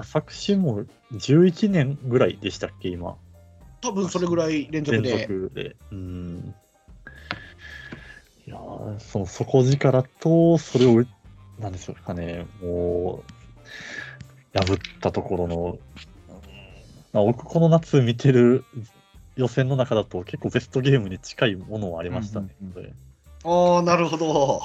[0.00, 3.16] あ作詞も11年ぐらいでしたっけ、今。
[3.80, 5.20] 多分それぐらい連続連で。
[5.22, 5.76] 続で。
[5.92, 6.54] うん。
[8.46, 11.04] いやーその底力と、それを、
[11.58, 13.22] なんでしょうかね、も
[14.54, 15.78] う、破ったところの、
[16.28, 16.32] うん
[17.12, 18.64] まあ、僕、この夏見てる
[19.36, 22.48] 予選の中だと、結構ベストゲームに近いものはありましたね。
[22.62, 22.92] うんうん
[23.44, 24.60] ああ、なるほど。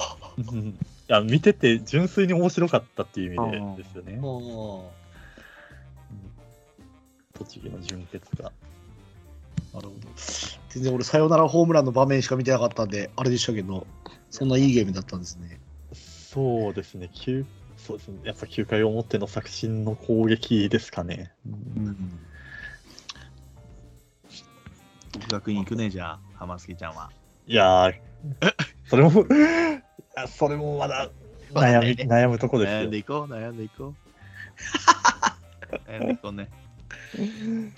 [0.52, 0.74] うんい
[1.06, 4.18] や、見てて純粋に面白かったっていう意味でですよね。
[7.42, 8.52] あ栃木の純潔が。
[9.74, 9.94] なるほど。
[10.70, 13.86] 全然俺、サヨナラホームランの場面しか見てなかったんで、あれでしたけど、
[14.30, 15.60] そんないいゲームだったんですね。
[15.92, 17.44] そうですね、9
[17.76, 21.32] そうですね、やっぱ9回表の作新の攻撃ですかね。
[21.46, 21.96] うん。
[25.12, 27.10] 国学院行くね、じゃあ、浜助ちゃんは。
[27.46, 27.94] いやー、
[28.86, 29.10] それも、
[30.28, 31.10] それもまだ
[31.52, 32.98] 悩み悩むとこですよ悩んで。
[32.98, 34.02] いこう、悩んでいこう。
[35.90, 36.48] 悩んでいこう ね。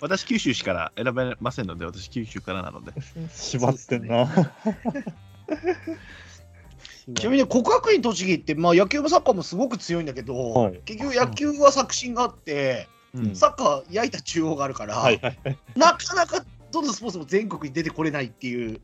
[0.01, 2.93] 私、九州市から選べませんので、私、九州からなので。
[3.33, 4.29] 縛ってんな。
[7.15, 15.59] ちなみに国学院栃木って、まあ、野球もサッカーもすごく強いんだけど、はい結局野球は作新があって、うんサッカー焼いた中央があるから、はいはいはい。
[15.77, 18.81] なかなかどのスポーツも全国に出てこれないっていう、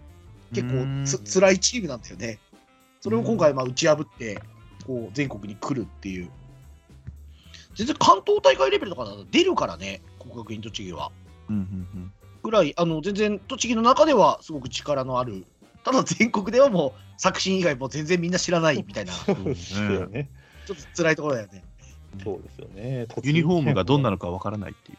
[0.53, 2.39] 結構つ辛いチームなんだよね。
[3.01, 4.41] それを今回まあ打ち破って、
[4.87, 6.31] こう全国に来るっていう。
[7.75, 11.11] 全然関東大会レベルとかだと出るからね、国学院栃木は。
[11.49, 11.63] うんうん
[11.95, 12.13] うん
[12.43, 15.45] ぐらい、あの全然栃木の中ではすごく力のある、
[15.85, 20.31] ただ全国ではもう作新以外も全然みんな知らないみたいな、ちそうですよね。
[20.71, 21.65] ょっと辛いところだよね。
[22.25, 23.07] そうですよね。
[23.23, 24.99] ユニフォームがどんなののかわからないっていう。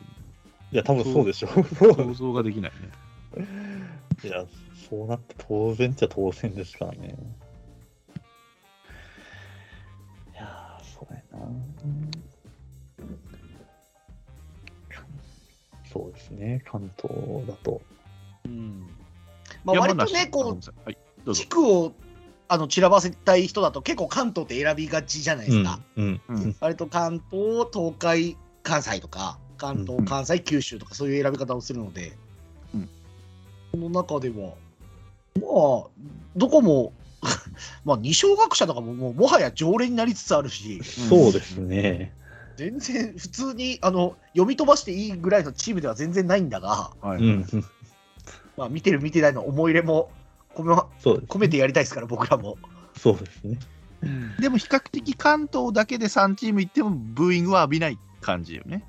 [0.73, 1.63] いや、多分そうでしょう。
[1.63, 3.45] 想像ができないね。
[4.23, 4.45] いや、
[4.89, 7.15] そうなって当然っちゃ当然ですからね。
[15.91, 17.13] そうですね、関東
[17.47, 17.81] だと。
[18.45, 18.87] うん
[19.63, 21.47] まあ、割とね、こう、はい、どうぞ地。
[21.47, 21.93] 区を
[22.47, 25.79] あの散らばせたい人だと結構関東って選びがちじゃないですか。
[25.95, 26.21] うん。
[26.27, 32.13] うん割と関東、東海、関西とか、関うん東、関西、九州とかそういう選び方をするので、
[32.73, 32.89] うん
[33.71, 34.55] この中では、
[35.35, 35.89] まあ、
[36.35, 36.91] どこも、
[37.85, 42.13] まあ、二小学者とかももうもはや常連になりつつあるし、そうですね。
[42.61, 47.45] 全然普通にあの読み飛ばしていいぐらいのチームでは全然ないんだが、はいうん。
[48.55, 50.11] まあ、見てる見てないの思い入れも
[50.53, 51.29] 込めそうです。
[51.29, 52.59] 込めてやりたいですから、僕らも。
[52.95, 53.57] そうですね。
[54.39, 58.83] でも比較的関東だけで3チーム行ってもブーイングは浴びない感じよね。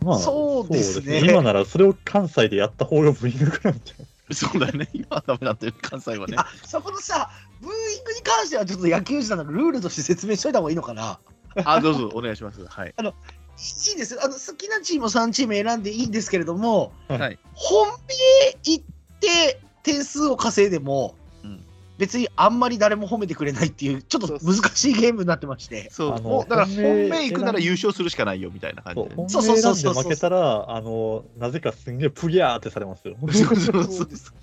[0.00, 4.34] まあ、そうですね今ならそれを関西でやった方がブーイングくらいんじゃない？
[4.34, 4.88] そうだよね。
[4.92, 6.36] 今はダメなんだよ、関西はね。
[6.36, 7.30] あそこのさ、
[7.62, 11.18] ブーイングに関してはちょっと野球児なのルールとして説明しといた方がいいのかな。
[11.64, 12.64] あ、どうぞ、お願いします。
[12.64, 12.94] はい。
[12.96, 17.38] いいですあの好きなチームを3チーム選んでいいんですけれども、はい。
[17.52, 18.84] 本命行っ
[19.20, 21.64] て点数を稼いでも、うん
[21.96, 25.88] 別にあんまり誰も褒めてくれないっていう、ちょっと難しいゲームになってまして。
[25.92, 29.08] そう、あのもうだから本本命命行くなら優勝するしかないよみたいな感じで。
[29.10, 33.14] そう本そうそう命そう負けたら、あの、なぜかすんげえプギャーってされますよ。
[33.20, 34.34] そうそうそそううです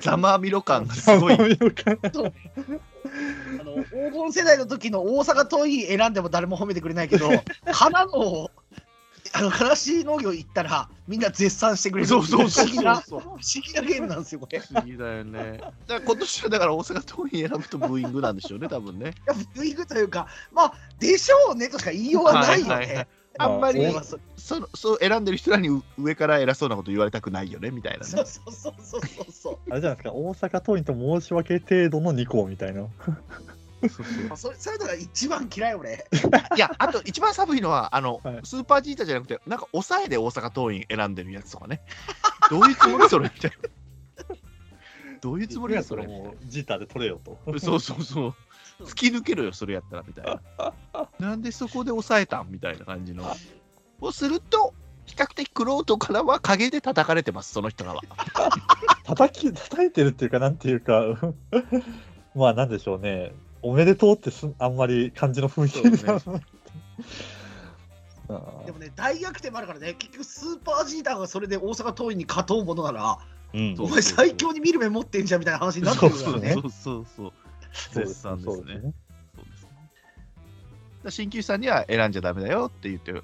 [0.00, 1.36] ざまみろ感がすごい。
[4.10, 7.28] 黄金世代の時の大阪桐蔭選んでも誰も褒めてくれないけど、
[7.72, 8.50] からの
[9.32, 14.58] あの悲しい農業行ったらみんな絶賛してくれるそうそうそう不思議なそう不思議なゲームなんですよこれ。
[14.58, 15.58] い不思議だよね。
[15.58, 19.14] だから今年はだから大阪桐蔭選ぶとブーイングなんでしょうね、多分ね。
[19.26, 22.74] やブーイングというかまあでしょうねとしか言いようがないよね。
[22.74, 28.04] はいはいはいあんまり、まあそそのそう選んでる人らに上から偉そうなこと言われたくないよねみたいなね。
[28.04, 29.58] そうそうそうそうそうそう。
[29.70, 32.86] あれじゃないですか、大阪桐蔭と申し訳程度の2校みたいな。
[33.82, 36.06] そうそうあそれそういうのが一番嫌い俺。
[36.56, 41.82] いや、あと一番寒いのは、あの、はいスーパージータじゃなくて、なんか抑えで大阪桐蔭選んでるやつとかね。
[42.50, 43.56] どういうつもりそれみたいな。
[45.20, 46.06] どういうつもりやそれ。
[46.06, 47.38] もう、ジーターで取れよと。
[47.58, 48.34] そうそうそう。
[48.82, 50.24] 突き抜けろよ、それやったらみたい
[50.58, 50.74] な。
[51.18, 53.24] なんでそこで抑えたんみたいな感じの。
[54.00, 54.74] をすると、
[55.06, 58.02] 比較的クロートからは陰で叩かれてます、その人らは。
[59.04, 61.34] 叩き、叩いてるっていうか、なんていうか、
[62.34, 63.32] まあなんでしょうね。
[63.64, 66.20] おめでとうってすあんまり感じの雰囲気にな
[68.64, 73.18] でもね大逆転もあるからね結局スーパージーターがそれで大阪桐蔭に勝とうものなら
[73.54, 76.52] うんお前最強に見る目持ってんじゃんみたいな話になってくるからね。
[76.52, 77.32] そうそうそう
[77.92, 78.54] 絶賛ですね。
[78.54, 78.92] そうですね。
[81.10, 83.22] 鍼灸師さんには選んじゃダメだよって言ってる。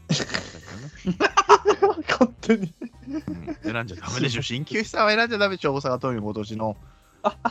[2.09, 2.73] 勝手に。
[3.09, 3.23] うん
[3.63, 4.43] 選んじゃダメでしょ。
[4.43, 5.75] 鍼灸師さんは選んじゃダメでしょ。
[5.75, 6.77] 大阪桐蔭今年の。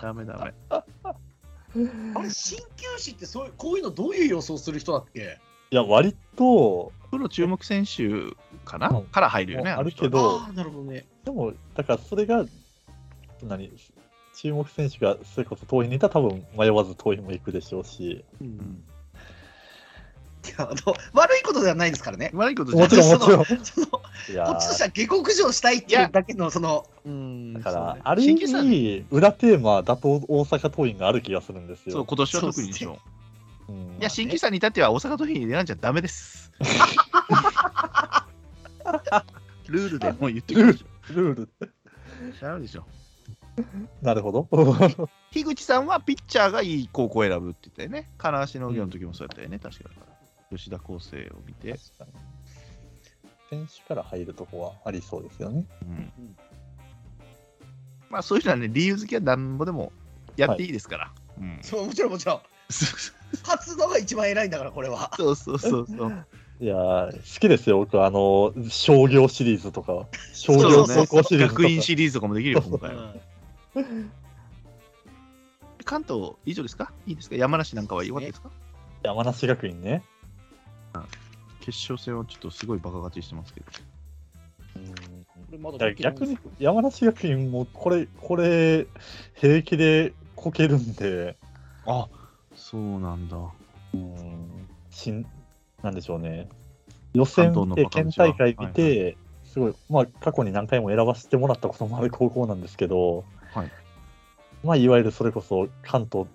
[0.01, 0.53] ダメダメ。
[1.75, 5.37] あれ鍼灸師ってそういうこういうのどういう予想する人だっけ？
[5.71, 8.35] いや、割と、プロ注目選手
[8.65, 9.05] かな、うん。
[9.05, 9.71] から入るよね。
[9.71, 11.05] あるけどなるほどね。
[11.23, 12.45] でも、だからそれが、
[13.43, 13.71] 何、
[14.33, 18.83] 注目選手がそれこそ遠いにいたら多分迷わず遠いも行くでしょうし、うん
[20.57, 22.31] あの悪いことではないですからね。
[22.33, 23.45] 悪いことじゃないもちろんもちろん。
[23.65, 31.93] そのこいやっちとしては下克上したいっていうだけの、その、うんだから、ある意新規さん味、裏テーマだと大阪桐蔭がある気がするんですよ。
[31.93, 32.99] そう、今年は特にでしょ。
[33.69, 36.51] うんいや、新規さんに至っては大阪桐蔭に選んじゃダメです。
[39.67, 41.43] ルールでもう言ってくるでしルール。
[41.43, 41.47] ょ。
[42.41, 42.85] ダメでしょ。
[44.01, 44.47] なるほど。
[45.31, 48.09] 樋口さんはピッチャーがいい高校を選ぶって言ったよね。
[48.17, 50.18] 金足農業の時もそうやったよね、確かだから。
[50.51, 51.71] 吉田康生を見て。
[51.73, 52.11] 確かに
[53.49, 55.65] 選手から入るとこはありそうですよね。
[55.81, 56.35] うん
[58.11, 59.91] まあそういうのはね、理由付けはなんぼでも
[60.35, 61.11] やっていいですから。
[61.39, 65.11] うんそうもちろんもちろん、勝つのが一番偉いんだから、これは。
[65.15, 66.25] そうそうそうそう。
[66.59, 71.61] いやー、好きですよ、僕は、あの、商業シリーズとか、商業高校シリーズとか。
[71.63, 73.13] 学院シリーズとかもできるよ、今回は。
[73.75, 74.11] うん
[75.85, 76.91] 関東以上ですか？
[77.07, 77.35] いいですか？
[77.35, 78.51] 山梨なんかは弱いですか？
[79.03, 80.03] 山梨学院ね。
[81.59, 83.67] 決勝戦はちょっとすごいバカ勝ちしてますけど。
[85.95, 88.87] 逆に山梨学院もこれ、これ、
[89.35, 91.35] 平気でこけるんで、
[91.85, 92.07] あ
[92.55, 93.37] そうなんだ。
[93.93, 95.25] うん、しん
[95.81, 96.47] なんでしょうね。
[97.13, 103.71] 予選で県バカンスは大会見て、すごい、まあ、過去に何回も選ばせてもらったこともある高校なんですけど、はい
[104.63, 106.27] まあ、いわゆるそれこそ関東、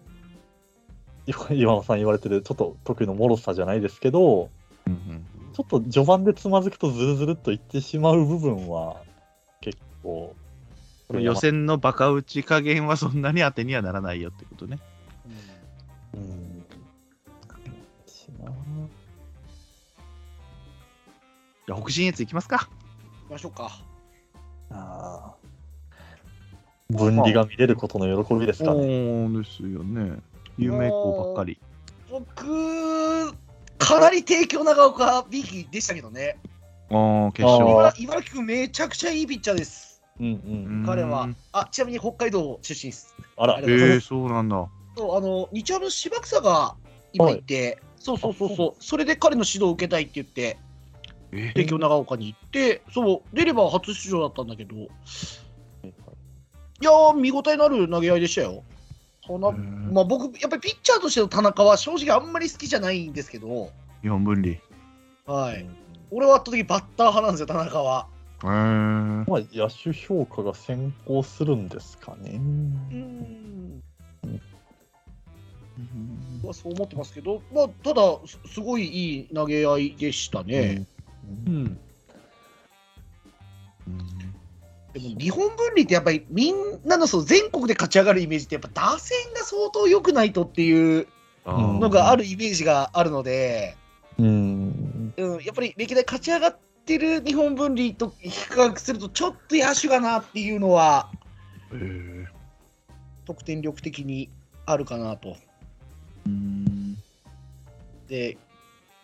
[1.27, 4.51] 岩岩野さん言われてる、ちょっと得意の脆さじゃないですけど、
[4.87, 8.97] うんうんちょっと序盤でつまずくとずるずるっといってしまう部分は
[9.61, 10.35] 結構、
[11.13, 14.81] 予選のバカ打ち加減はそんなに当てにはならないよってことね。
[16.13, 16.65] うん。
[18.05, 18.51] しな
[21.69, 22.69] じゃあ北信越行きますか。
[23.23, 23.79] 行きましょうか。
[24.71, 29.29] あー分離が見れることの喜びですかね。
[29.29, 30.19] そうですよね。
[30.59, 31.59] 有名校ばっかり。
[32.11, 33.33] 僕、
[33.79, 36.39] かなり帝京長岡 B 期でしたけどね。
[36.91, 37.71] ああ、決勝。
[37.71, 40.03] 茨茨城君めちゃくちゃいいピッチャーです。
[40.21, 40.85] うんうん。
[40.87, 41.37] 彼はうん。
[41.53, 43.17] あ、ちなみに北海道出身です。
[43.37, 44.69] あらあ、えれー、そうなんだ。
[44.97, 46.77] そうあの日ハム芝草が
[47.13, 50.59] 今いて、そうそうそうそう、それで彼の指導を受けたいって言って、
[51.33, 54.89] え帝京長岡に行って、そう、出れば初出場だったんだけど、い
[56.81, 58.63] やー、見応えのある投げ合いでしたよ。
[59.27, 63.71] そんなうんまあ、僕、やっぱりピッチャーとしての田中は正直あんまり好きじゃないんですけど、
[64.03, 64.57] 日本分離。
[65.27, 65.67] はい、
[66.11, 68.07] 俺は圧倒的にバッター派なんですよ、田中は。
[68.43, 72.33] へーまあ、野手評価が先行するんですかね。
[72.33, 73.83] うん
[76.47, 80.87] はそう思ってますけど、まあ、ただ、すすごいいい投げ合いでしたね。
[81.47, 81.79] うんうん。
[84.95, 86.55] でも日本分離ってやっぱりみん
[86.85, 91.09] なのその全国で勝ち上がるイメージってやっぱ打線が相当良くないとっていう
[91.47, 93.77] うんのがあるイメージがあるので、
[94.19, 95.13] うん。
[95.17, 96.57] うん、やっぱり歴代勝ち上がっ
[96.87, 101.11] てる日本分離と比較するとちょっと野手がなっていうのは
[103.27, 104.31] 得点力的に
[104.65, 105.37] あるかなと。
[106.27, 106.97] うん
[108.09, 108.39] で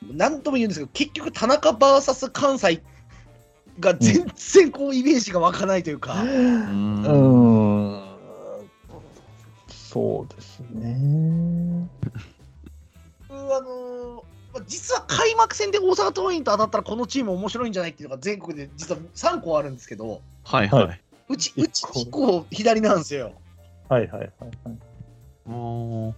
[0.03, 2.81] 何とも言うんですけど結局田中 VS 関西
[3.79, 6.23] が全然こうイメージが湧かないというか。
[6.23, 7.09] うんう
[7.97, 8.11] ん。
[9.69, 10.97] そうですね。
[13.29, 14.23] うんあのー
[14.53, 21.01] まあ実は開幕戦で大阪桐蔭と当たったらこのチーム面白いんじゃないっていうのが全国で実は3個あるんですけどはいはい。
[21.29, 23.33] うち一うち個1個左なんですよ
[23.89, 24.31] はいはいはい
[24.65, 24.79] はい。
[25.47, 26.15] おー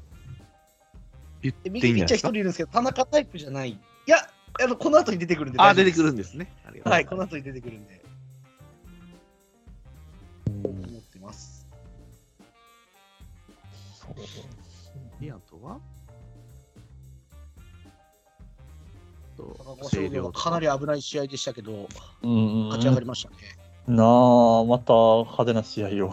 [1.43, 4.17] 言でっていい右ピッチャー1んじゃないですか人いるんですけど田中タイプじゃないいや
[4.61, 6.53] あのこの後に出てくるんであ出てくるんですね。
[6.85, 8.03] はいこの後に出てくるんで。
[10.65, 11.67] 思ってます。
[13.95, 14.15] そう。
[14.15, 14.39] です
[14.95, 15.79] ねいやとは
[19.37, 20.51] と田中商業はか。
[20.51, 21.89] なり危ない試合でしたけど
[22.23, 22.65] うん。
[22.69, 23.37] 勝ち上がりましたね、
[23.87, 26.11] なあ、また派手な試合を。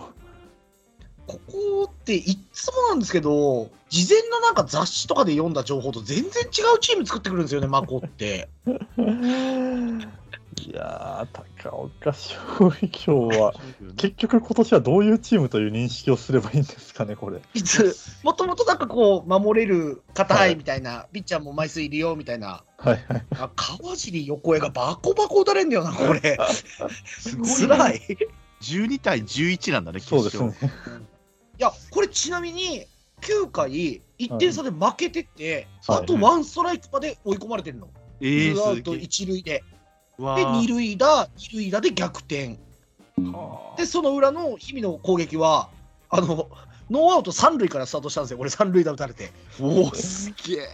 [1.27, 8.49] ここっていっつもなんですけど事前のなんか雑誌とかで読んだ情報と全然違うチーム作ってくるんですよねマコって。
[10.61, 12.37] いやー、高岡商
[13.05, 13.53] 業は、
[13.95, 17.39] 結局今年はどういうチームという認識をすればいいんですかね、これ。
[17.53, 23.25] いつもともとなんかこう守れる硬はいいみたいな、ピッチャーも枚数いるよみたいなはいはい。
[23.35, 26.37] あ川尻横江がバコバコ打たれんだよなこれ
[27.05, 27.99] すごいつらいい
[28.61, 30.73] 12対11なんだね、決そうです勝ね。
[31.59, 32.85] やこれちなみに
[33.21, 35.97] 9回1点差で負けてて、はい。
[35.99, 37.89] あとワンストライクまで追い込まれてるの、
[38.21, 39.63] えツーアウト一塁で。
[40.17, 42.59] わで、二塁打、二塁打で逆転。
[43.77, 45.69] で、その裏の日々の攻撃は、
[46.09, 46.49] あの、
[46.89, 49.31] ノーアウト三塁からスタートしたんですよ、俺三塁打打たれて。
[49.59, 50.69] おおすげえ。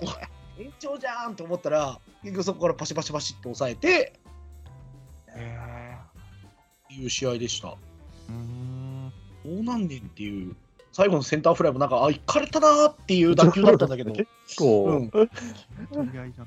[0.58, 4.20] 延長じゃんと思ったら、結局そこからパシパシパシって抑えて、
[5.36, 5.98] へ
[6.89, 7.70] いう試合でした。
[7.70, 9.13] ーうーん。
[9.44, 10.56] どうなんねんっていう、
[10.96, 15.12] 最後のセンターフライもなんか、あ、いかれたなーっていう打球だったんだけど、結構、うん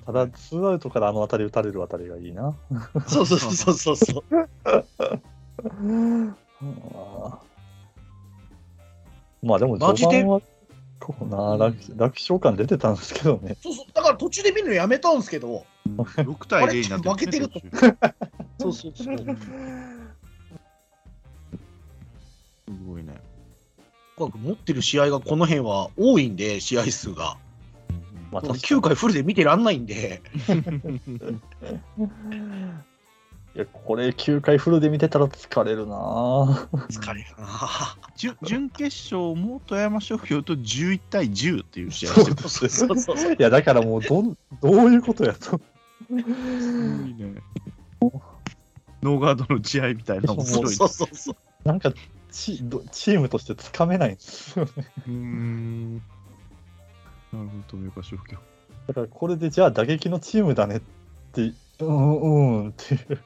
[0.07, 2.55] ただ、ツーアウトからあの当たり打たれるあたりがいいな。
[3.07, 4.49] そうそうそうそうそう。
[5.85, 6.35] う ん
[9.43, 10.09] まあでもマジで？
[10.09, 10.41] 序盤は
[10.99, 13.59] こうな楽楽勝感出てたんですけどね。
[13.63, 17.61] そうそうだから途中で見るのやめたんですけど、6対0になって負けてると
[18.59, 19.19] そうそうそう。
[19.19, 19.19] す
[22.87, 23.28] ごいね。
[24.27, 27.37] 持ってる試合がこの辺は多いんで、試合数が。
[28.31, 30.21] まあ確かに9回フルで見てらんないんで、
[33.55, 35.97] いやこれ9回フルで見てたら疲れるな
[36.91, 37.49] 疲れるな。
[38.17, 43.33] 準準決勝も富山商業と11対10っていう試合そうしてそうそうそうそう。
[43.33, 45.41] いやだからもうどんどういうことやと。
[45.41, 45.61] す
[46.11, 47.43] ごいね。
[49.01, 50.71] ノーガードの試合みたいな面白いね。
[50.71, 51.37] そうそうそう。
[51.65, 51.93] なんか
[52.31, 54.71] チどチームとしてつかめないんですよね。
[55.07, 55.95] うーん。
[55.97, 56.07] なる
[57.33, 58.39] ほど、富岡商業。
[58.87, 60.81] だからこれでじゃあ打撃のチームだねっ
[61.33, 63.19] て、うんうんっていう。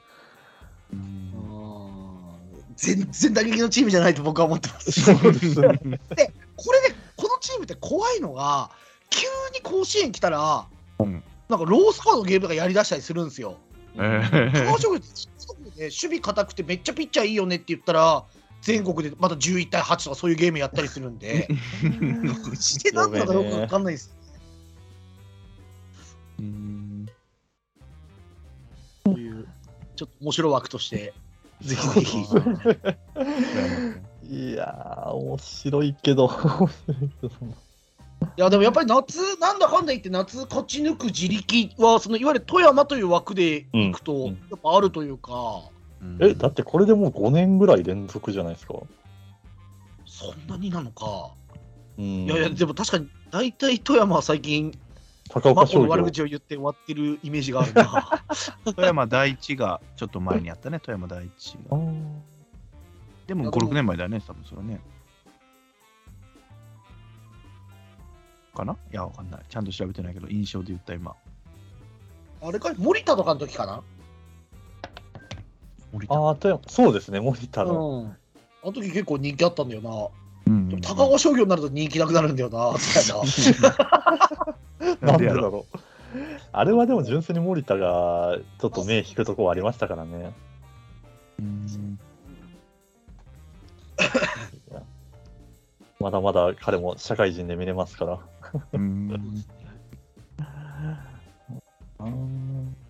[2.75, 4.91] 全然打撃のチームじゃないと僕は思ってます。
[4.91, 5.79] そうですね。
[6.55, 8.71] これで、このチームって怖いのが、
[9.09, 10.65] 急に甲子園来たら、
[10.99, 13.57] うんなんかロースコアのゲームとかやりだしたりするんですよ。
[13.95, 14.71] えー
[15.75, 18.23] 守備硬くてめっちゃピッチャーいいよねって言ったら、
[18.63, 21.49] 全国でまた11対8とかそういうゲームやったりするんで、
[22.59, 24.15] してなんだかよくわかんないです。
[26.39, 27.05] うーん
[29.05, 29.45] そういう、
[29.97, 31.13] ちょっと面白枠として、
[31.61, 32.17] ぜひぜひ。
[34.31, 36.31] いやー、面白いけど。
[38.37, 45.63] いやでもやっぱり夏、なんだかんだ言って夏勝ち抜く自力は、そのいわゆる富山という枠でいくと、うんやっぱあるというか、
[46.19, 48.73] え、だってこれでもう5年ぐらい連続じゃないですか？
[50.05, 51.31] そんなになのか。
[51.97, 54.77] うん、いやいや、でも確かに大体富山は最近、
[55.29, 56.11] 高岡商業マコの悪。
[56.11, 58.23] 口を言って終わってるイメージがあるな。
[58.65, 61.77] 富山第一がちょっと前にあったね、 富山第一が。
[63.27, 64.81] でも5、6年前だよね、多分それはね。
[68.55, 68.73] かな？
[68.73, 69.41] いや、わかんない。
[69.49, 71.15] ちゃんと調べてないけど、印象で言った今。
[72.41, 72.75] あれかい？
[72.77, 73.81] 森田とかの時かな？
[75.93, 76.13] 森田。
[76.13, 77.89] あー、とやそうですね、森田の。
[77.89, 78.07] うん。
[78.07, 78.17] あ
[78.65, 80.07] の時結構人気あったんだよな。
[80.45, 82.77] うんでも高岡商業になると人気なくなるんだよな。
[82.77, 83.23] そう
[83.53, 83.59] や
[85.01, 85.77] な なんでだろう。
[86.51, 90.33] あれはでも純粋に森田がちょっと目引くところありましたからね。
[95.99, 98.19] まだまだ彼も社会人で見れますから。
[98.73, 99.43] うん
[101.99, 102.05] あ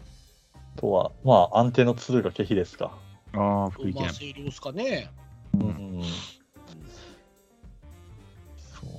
[0.83, 2.91] とは、まあ、安定の鶴がケヒですか。
[3.31, 4.13] ああ、福井まあ、県。
[4.13, 5.09] 星稜ですかね。
[5.53, 6.03] ううんん。
[8.57, 8.89] そう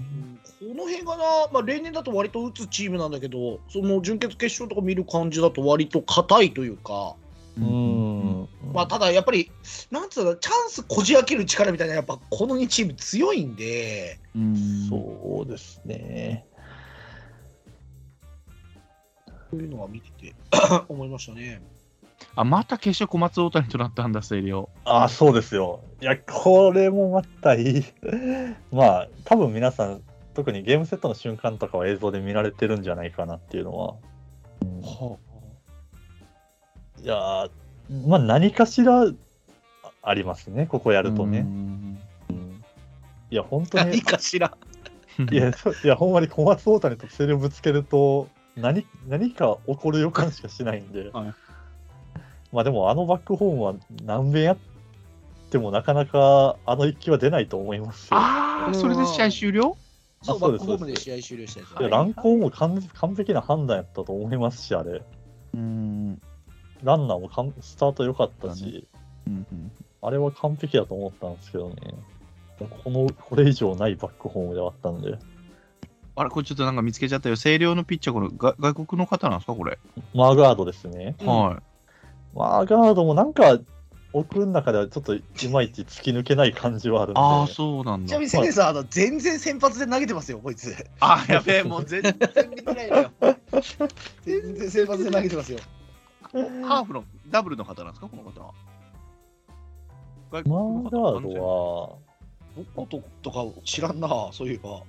[0.00, 7.14] うんこの辺がな、まあ、例年だと割と打つチームなんだけど、その準決決勝とか見る感じだと割と硬いというか、
[7.56, 7.60] う。
[7.60, 8.48] ん。
[8.74, 9.50] まあ、ただやっぱり、
[9.90, 16.44] なんつうの、チャンスこじ開ける力みたいな、やっぱこの2チーム強いんで、うんそうですね。
[19.50, 20.34] そういうのは見てて
[20.88, 21.62] 思いましたね。
[22.34, 24.68] あ、また決勝小松大谷となったんだ、星稜。
[24.84, 25.80] ああ、そうですよ。
[26.00, 27.84] いや、これもまたいい。
[28.72, 30.02] まあ、多分皆さん、
[30.34, 33.94] 特にゲームセットの瞬間とかは映像で見られてるんじゃないかなっていうのは。
[34.62, 35.28] うん
[37.00, 37.50] いやー、
[38.08, 39.12] まあ何かしらあ
[40.02, 41.46] ありますね、ここやるとね。
[43.30, 44.56] いや、本当何に、かしら。
[45.30, 48.28] いや、そういやほんまに小松大谷とセリをぶつけると
[48.60, 51.10] 何、何か起こる予感しかしないんで。
[51.10, 51.34] はい
[52.50, 53.74] まあでも、あのバックホームは
[54.04, 54.56] 何遍やっ
[55.50, 58.16] てもなかなかあの一球は出ないと思いますよ。
[58.16, 59.76] ああ、それで試合終了？
[60.22, 65.02] そう、あそうですバックホームで試合終了したやついや乱行も完完璧な判断やったと思いますし、あれ。
[65.52, 66.18] うん。
[66.82, 68.88] ランナーもかんスタート良かっただし、
[69.26, 69.46] うん
[70.00, 71.76] あれは完璧だと思ったんですけどね。
[72.82, 75.18] この、これ以上ないバックホームではあったんで。
[76.18, 77.36] あれ、これちょっとなんか見つけちゃったよ。
[77.36, 79.78] 星稜のピッチャー、これが外国の方なんですか、これ？
[80.14, 81.14] マーガードですね。
[81.20, 81.62] うんは
[82.34, 83.58] マーガードもなんか、
[84.12, 85.22] 奥の中ではちょっとい
[85.52, 87.20] まいち突き抜けない感じはあるんで。
[87.20, 88.24] ああ、そうなんだちなみ。
[88.24, 90.74] に、セネさん、あの全然先発で投げてますよ、こいつ。
[90.98, 93.10] あやべえ、もう全然見てないのよ。
[94.24, 95.58] 全然先発で投げてますよ。
[96.32, 98.52] ハーフのダブルの方なんですか、この方は？
[100.32, 101.96] 外マーガードは、
[102.56, 104.82] どこととか知らんな、そういえば。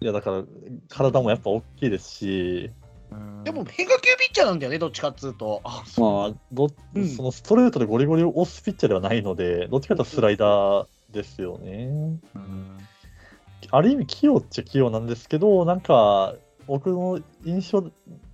[0.00, 0.44] いやだから
[0.88, 2.70] 体もやっぱ大きいですし、
[3.10, 5.60] うんでも、変化球ピッチャーなんだよね、どっちかっつうと。
[5.64, 6.30] あ、そう。
[6.30, 12.18] まあどうんそのストレートでゴリゴリ押すピッチャーではないので、どっちかというとスライダーですよね。
[12.34, 12.78] うん
[13.70, 16.34] ある意味器用っちゃ器用なんですけど、なんか
[16.66, 17.84] 僕の印象、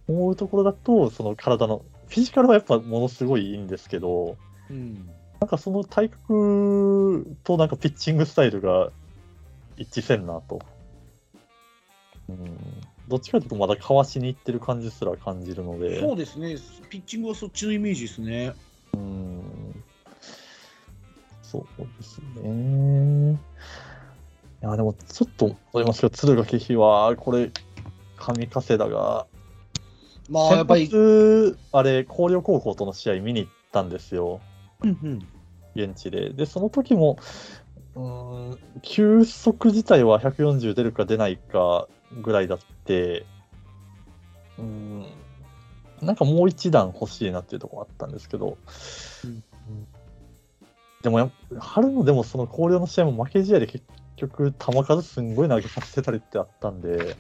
[0.06, 4.36] 思うところだと、その体の、フィジカルはやっぱものすごいいいんですけど、
[4.70, 5.08] うん。
[5.40, 8.90] なんかその体格となんかピッチングスタイルが
[9.76, 10.60] 一致せんなと。
[12.28, 12.56] うん、
[13.08, 16.56] どっちかというとまだかわしにいってる感じすら感じるので、そうですね、
[16.88, 18.54] ピッチングはそっちのイメージですね。
[18.94, 19.84] うん、
[21.42, 21.64] そう
[21.98, 23.38] ですね。
[24.62, 27.50] いや、でもちょっと思いますけど、敦賀気比は、これ、
[28.16, 29.26] 上加世田が、
[30.30, 30.90] まあ、やっぱり、
[31.72, 34.40] あれ、広陵高校との試合見に行ったんですよ。
[34.82, 35.28] うんうん
[35.76, 36.30] 現地で。
[36.30, 37.18] で、その時も、
[37.94, 43.26] うーん、球速自体は140出るか出ないかぐらいだって、
[44.58, 45.06] うーん、
[46.02, 48.58] なんかもう一段欲しいなっていうところあったんですけど、
[49.24, 49.42] うん
[51.02, 53.84] でもやっ春のでもその広陵の試合も負け試合で結
[54.16, 57.14] 局球数すんごい投げさせてたりってあったんで、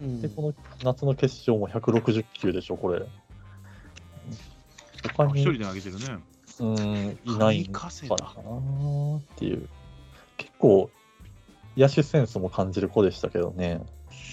[0.00, 3.02] うんで、この夏の決勝も160球でしょ、これ。
[5.16, 6.18] 他に一人で投げてるね。
[6.58, 9.68] うん、いないんか神な風だっていう。
[10.36, 10.90] 結構、
[11.76, 13.82] 野手センスも感じる子でしたけどね。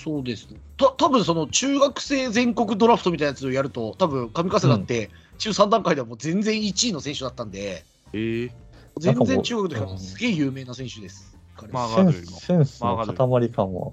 [0.03, 0.60] そうですね。
[0.77, 8.51] た多分その中学生全国ドラフトみたいなやつをやると、多分上加世田って、中3段階ではもう全然1位の選手だったんで、ええ
[9.00, 11.38] 全然中学の時からうんすげえ有名な選手です。
[11.72, 13.91] マーガードよりもスセンスの塊感は。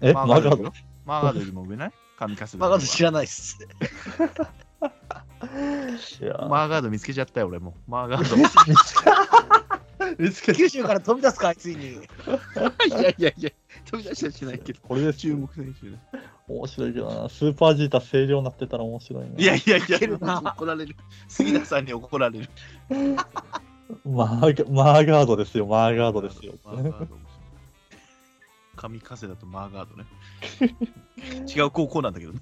[0.00, 0.72] え、マーガード
[1.04, 3.58] マーガードよりも上ない神カスまあ、まず知らないです。
[4.80, 7.74] マーガード見つけちゃったよ、俺も。
[7.88, 8.36] マーガード。
[10.18, 11.92] 見つけ九州から飛び出すか、ついに。
[11.92, 11.96] い
[12.90, 13.50] やいやいや、
[13.90, 14.80] 飛び出しはしないけど。
[14.82, 16.00] これで注目選手ね。
[16.46, 17.28] 面白いけどな。
[17.28, 19.36] スーパージータ清涼になってたら面白いな。
[19.36, 19.98] いやいやいや
[20.40, 20.96] 怒られる。
[21.28, 22.48] 杉田さんに怒られる。
[24.04, 26.54] マーガマーガードですよ、マーガードですよ。
[26.64, 27.18] マーガード
[28.76, 30.06] 神風だとマーガードね。
[31.52, 32.40] 違う高校なんだけどね。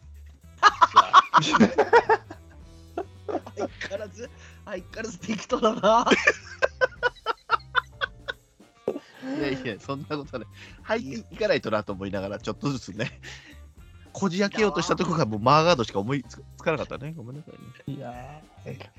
[3.57, 4.31] 相変わらず、
[4.65, 6.07] 相変わらず適当だな。
[9.37, 10.49] いやいや、そんなことない。
[10.83, 13.21] 入っていかないとなと思いながら、ちょっとずつね。
[14.19, 17.15] こじ開けようとしたとこがもうマーガードしか思いつつかなかったね。
[17.17, 17.53] ごめんなさ
[17.87, 17.97] いね。
[17.97, 18.41] いや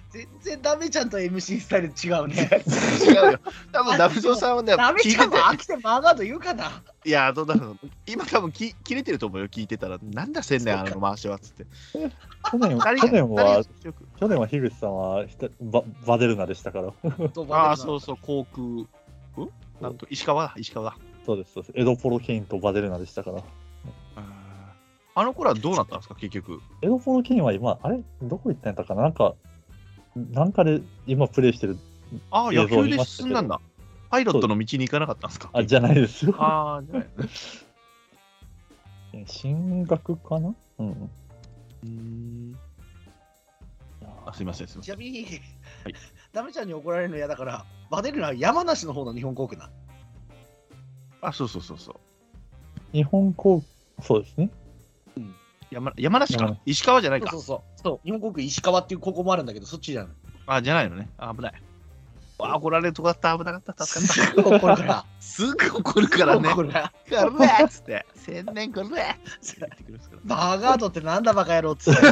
[0.09, 2.49] 全然ダメちゃんと MC スタイル違うね。
[3.05, 3.39] 違うよ。
[3.71, 5.35] 多分ダブゾウさんはね、ダメちゃんも。
[5.35, 6.81] 飽きてマーガード言うかな。
[7.03, 7.77] いや、どうだろう。
[8.07, 9.99] 今多分き切れてると思うよ、聞いてたら。
[10.01, 11.65] なんだせんねん、あの回しはっつって。
[12.49, 13.63] 去年去年は
[14.19, 16.93] 去年は樋口さんはひたババデルナでしたから。
[17.49, 18.63] ああ、そうそう、航空。
[18.63, 18.87] ん？
[19.81, 20.97] なんと、石川だ、石川だ。
[21.25, 21.73] そうです、そうです。
[21.75, 23.43] エドポロケインとバデルナでしたから。
[25.15, 26.61] あの頃はどうなったんですか、結局。
[26.81, 28.01] エドポロケインは今、あれ？
[28.21, 29.03] どこ行ったんやったかな？
[29.03, 29.35] なんか、
[30.15, 31.77] なんかで今プレイしてる、
[32.31, 33.59] ああ、野球で進んだんだ。
[34.09, 35.49] パイロットの道に行かなかったんですか？
[35.53, 36.35] あ、じゃないですよ。
[36.37, 37.09] ああ、じゃない。
[39.27, 40.55] 進学かな？
[40.79, 41.09] うん。
[44.29, 44.95] あ、すいません、すいません。
[44.95, 45.95] ちなみに、はい
[46.31, 49.71] ダメちゃんに怒られるの嫌だから、バデルナは山梨の方の日本航空な。
[51.21, 51.95] あ、そうそうそうそう。
[52.93, 53.63] 日本航
[54.01, 54.51] そうですね。
[55.71, 56.57] 山山梨山か。
[56.65, 57.55] 石川じゃないかそうそ。
[57.55, 57.81] うそう。
[57.83, 60.13] そう日本航空石川っていう高校もあるんだけど、そっちじゃない。
[60.45, 61.09] あ、じゃないのね。
[61.17, 61.63] あ危ない。
[62.39, 63.37] あ、怒られるとこだった。
[63.37, 63.85] 危なかった。
[63.85, 64.75] 助かっすぐ怒るから。
[64.77, 65.05] た。
[65.19, 66.49] すぐ怒るからね。
[66.53, 67.31] 怒るから。
[67.31, 68.05] これっつって。
[68.15, 68.87] 千年これ。
[70.25, 72.01] バーガードってなんだバカ野郎っつって。
[72.01, 72.11] そ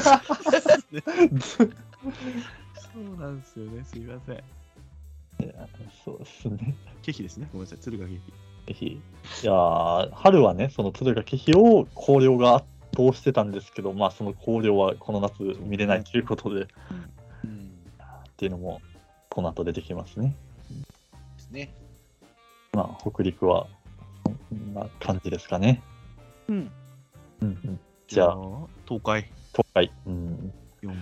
[1.63, 3.83] うなんですよね。
[3.83, 4.43] すいません。
[6.03, 6.75] そうですね。
[7.01, 7.47] ケヒですね。
[7.51, 7.79] ごめんなさい。
[7.79, 8.19] 敦賀ケヒ。
[8.67, 8.85] ぜひ。
[8.87, 16.67] いやー春はね、その敦賀気比を広陵が圧倒してたんですけど、まあ、その広陵はこの夏見れないということで、
[17.43, 17.71] うん。
[18.27, 18.81] っていうのも、
[19.29, 20.35] この後出てきますね。
[21.37, 21.73] ですね。
[22.73, 23.67] まあ、北陸は、
[24.49, 25.81] そんな感じですかね。
[26.47, 26.71] うん。
[27.41, 28.35] うんうん、じゃあ、
[28.87, 29.91] 東海東海。
[30.05, 30.93] うん、4校。
[30.93, 30.97] い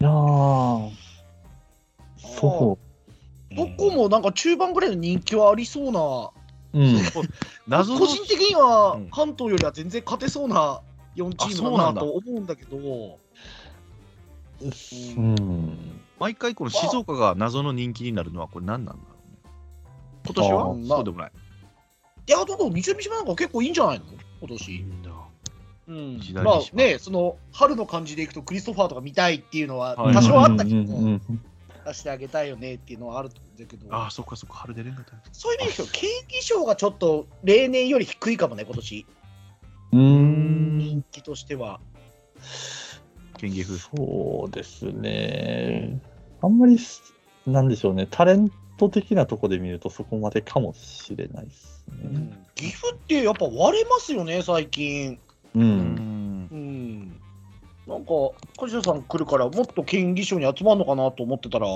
[0.00, 0.90] やー、
[2.18, 2.84] そう。
[3.54, 6.30] どこもなんか中盤ぐらいの人気はありそうな、
[6.72, 6.96] うん、
[7.68, 10.82] 謎の個人的にはうん関東よりは全然勝てそうな
[11.14, 12.80] 4チームだなと思うんだけど、う
[15.20, 16.00] ん。
[16.18, 19.52] 毎回この静岡が謎の人気になるのはこれ何なんだろうね。
[20.26, 20.96] 今年は？
[20.96, 21.32] そうでもない。
[22.26, 24.04] いや、どうぞ、三菱島なんか結構いいんじゃないの？
[24.40, 24.78] 今年。
[24.78, 25.10] んだ。
[25.86, 31.40] うんまあね、その春の感じでいくとクリストファーとか見たいっていうのははい多少あったけど、うんうんうん
[31.86, 35.12] 出してあげたいよねっていうのはあるんだけど、ああ、そっかそっか、春出れんかった。
[35.32, 39.06] そういう意味で言うと、県議賞がちょっと例年より低いかもね、今年
[39.92, 41.80] 人気としては。
[43.44, 43.78] 県議府。
[43.78, 46.00] そうですね。
[46.40, 47.02] あんまりす、
[47.46, 52.44] なんでしょうね、タレント的なとこで見るとそこまでかもしれないですね。
[52.54, 55.18] 岐阜ってやっぱ割れますよね、最近。
[55.54, 55.60] う。
[55.60, 56.48] うんん。
[56.50, 57.20] うん。
[57.86, 58.12] なんか、
[58.58, 61.66] 梶田さん来るから、もっと県議賞に集まるのかなと思ってたら、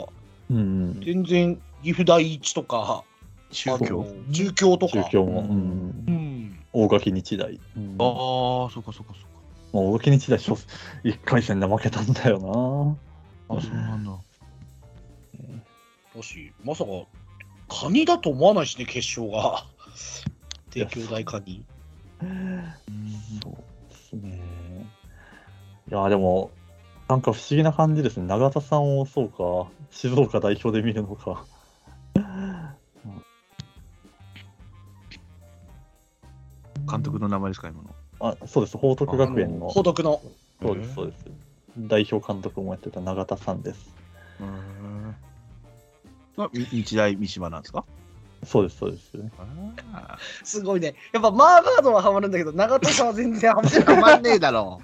[0.51, 1.01] うん。
[1.05, 3.05] 全然岐阜第一とか、あ
[3.51, 5.03] 宗教の住京とか。
[5.03, 6.11] 宗教も、ううんんう。
[6.11, 6.59] ん。
[6.73, 7.51] 大垣日大。
[7.77, 9.38] うんああ、そっかそっかそっか。
[9.73, 10.53] まあ大垣日大初
[11.05, 12.97] 1回戦で負けたんだよ
[13.49, 14.13] あそうなんだ。
[16.15, 16.91] だし、まさか、
[17.69, 19.65] カニだと思わないしね、決勝が。
[20.71, 21.65] 帝京大カニ。
[22.21, 22.77] な。
[23.43, 23.55] そう
[23.91, 24.41] ですね。
[25.91, 26.51] いや、でも、
[27.09, 28.27] なんか不思議な感じですね。
[28.27, 31.45] 永田さんをそうか、静岡代表で見るのか。
[36.91, 37.98] 監督の名前ですか、今の。
[38.21, 38.77] あ、そうです。
[38.77, 39.69] 報徳学園の。
[39.69, 40.21] 報徳の。
[40.61, 41.25] そうです、そうです。
[41.79, 43.95] 代表監督もやってた永田さんです。
[44.41, 45.15] うん。
[46.53, 47.85] み日大三島なんですか？
[48.45, 49.11] そうです、そうです。
[49.93, 50.95] あすごいね。
[51.13, 53.85] やっぱマーガードはハマるんだけど、長田さんは全然ハマってあ。
[53.85, 54.01] ない。
[54.01, 54.81] まんねえだろ。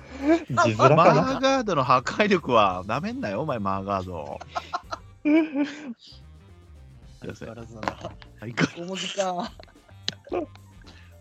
[0.56, 4.40] マかなーガードの破壊力はなめんなよ、お前、マーガード。
[7.20, 7.96] 相変わらずだな。
[8.40, 9.48] 相変わこの時間。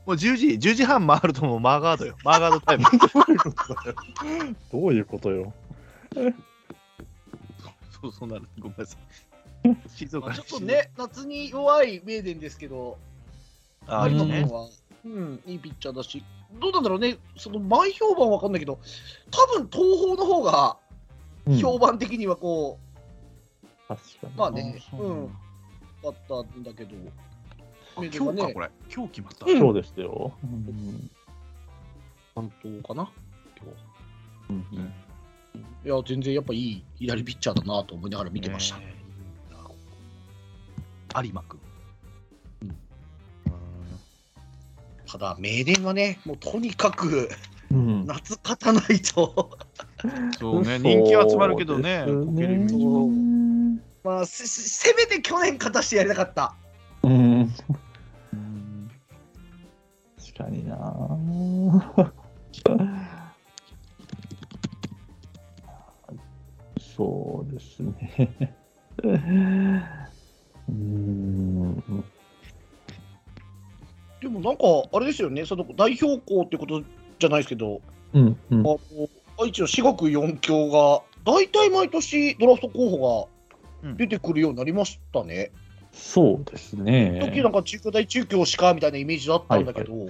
[0.05, 2.15] もう10時、10時半回るともうマーガードよ。
[2.23, 2.83] マーガードタイム。
[4.71, 5.53] どういうことよ。
[8.01, 8.47] そう、そうなる。
[8.59, 8.97] ごめんなさ
[9.63, 9.87] い。
[9.95, 12.97] 静岡まあちょっとね、夏に弱い名電ですけど、
[13.87, 14.45] ああ、いいね
[15.05, 16.23] うん、いいピッチャーだし、
[16.59, 18.79] どうなんだろうね、その前評判わかんないけど、
[19.31, 20.77] 多分東邦の方が
[21.45, 22.79] うん評判的にはこ
[23.87, 24.33] 確かに。
[24.33, 25.27] う、まあね、そうんん、
[26.03, 26.95] だったんだけど、
[27.95, 28.69] 今日か、これ。
[28.93, 29.45] 今日決まった。
[29.45, 30.34] うん今日でしたよ。
[30.43, 31.12] うん
[32.36, 33.12] 担当かな、
[33.62, 33.93] 今日。
[35.86, 38.79] いや、全然やっぱいい左ピッチャーだなと思いながら見てました。
[41.21, 41.60] 有馬くん。
[42.63, 42.75] うん
[45.06, 47.29] ただ、名電はね、もうとにかく
[47.71, 49.58] うん夏勝たないと、
[50.39, 52.06] そうね、人気集まるけどね、
[54.03, 56.56] まあ、せせせめて去年勝たしてやりたかった。
[57.03, 57.53] うん。
[58.33, 58.91] うん
[60.17, 60.75] 確かにな
[66.95, 68.55] そうですね。
[70.69, 71.83] うん。
[74.21, 74.63] でもなんか、
[74.93, 76.81] あれですよね、その代表校ってこと
[77.19, 77.81] じゃないですけど、
[78.13, 78.37] うん。
[78.51, 78.79] うんあの
[79.39, 83.27] 愛知の私学4強が、大体毎年ドラフト候補
[83.83, 85.51] うんが出てくるようになりましたね。
[85.93, 87.49] そうです時ねな。
[87.49, 90.08] んか中京大中京しかみたいなイメージだったんだけど、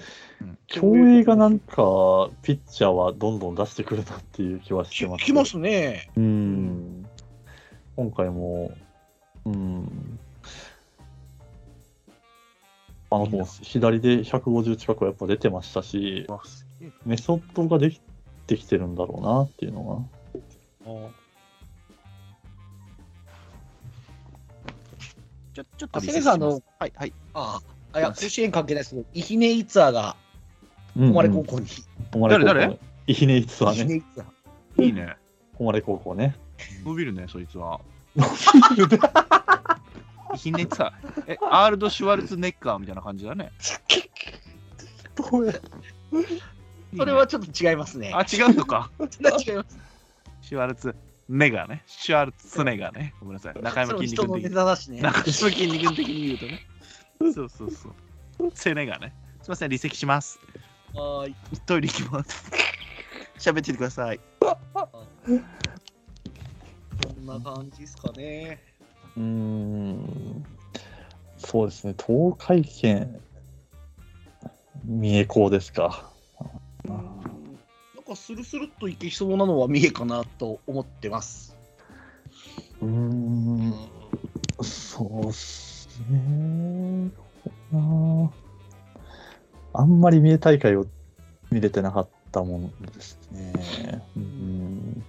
[0.68, 5.24] 競泳がなんか、ピッチャーはどんどん出してくるなっていう気はしてます。
[5.24, 6.10] ききますね。
[6.16, 7.06] うん。
[7.98, 8.72] 今回も、
[9.46, 10.20] うん。
[13.12, 16.26] あの、もう左で150近くはやっぱ出てましたし、
[17.06, 18.02] メソッドができ
[18.48, 20.10] てきてるんだろうなっていうの
[25.54, 27.14] ちょちょっとあリセットします先生あのはいはい。
[27.34, 27.62] あ
[27.94, 30.16] あ、いや、甲子園関係ないですけど、イヒネイツァーが
[30.96, 31.08] が。
[31.08, 31.68] 誉れ高校に。
[32.12, 32.80] 誉れ高校誰誰？
[33.08, 35.16] イヒネイツはイヒね、ネイツいいね。
[35.58, 36.36] 誉れ高校ね。
[36.86, 37.80] 伸びるね、そいつは。
[40.36, 40.94] ひねってさ、
[41.28, 43.52] え、アールド・シュワルツ・ネッカーみたいな感じだね。
[45.16, 46.26] どうやいいね
[46.98, 48.12] それはちょっと違いますね。
[48.14, 48.90] あ、違うのか。
[49.00, 49.04] 違
[49.52, 49.78] います。
[50.42, 50.96] シュワルツ・
[51.30, 51.84] ネガーね。
[51.88, 53.14] シュワルツ・ネガーね。
[53.20, 53.62] ごめんなさい。
[53.62, 54.44] 中山筋肉的に。
[54.44, 54.50] ね。
[55.02, 56.60] 中山筋肉的に言うとね。
[57.20, 58.52] そうそうそう。
[58.54, 59.14] セネガーね。
[59.42, 60.40] すみません、離席します。
[60.94, 61.36] はーい。
[61.66, 62.52] トイレ行きます。
[63.40, 64.20] 喋っててください。
[64.40, 64.58] こ
[67.20, 68.62] んな感じですかね。
[69.16, 70.46] うーん。
[71.38, 73.22] そうですね、東海圏、
[74.86, 76.12] 三重高ですか。
[76.86, 77.43] うん
[78.06, 81.56] なんかスルスルっといけそうなのは三重かなと思ってます。
[82.82, 83.74] うーん、
[84.62, 87.10] そうっすね。
[87.72, 88.30] な
[89.74, 90.86] あんまり三重大会を
[91.50, 94.04] 見れてなかったもんですね。
[94.18, 95.04] うん、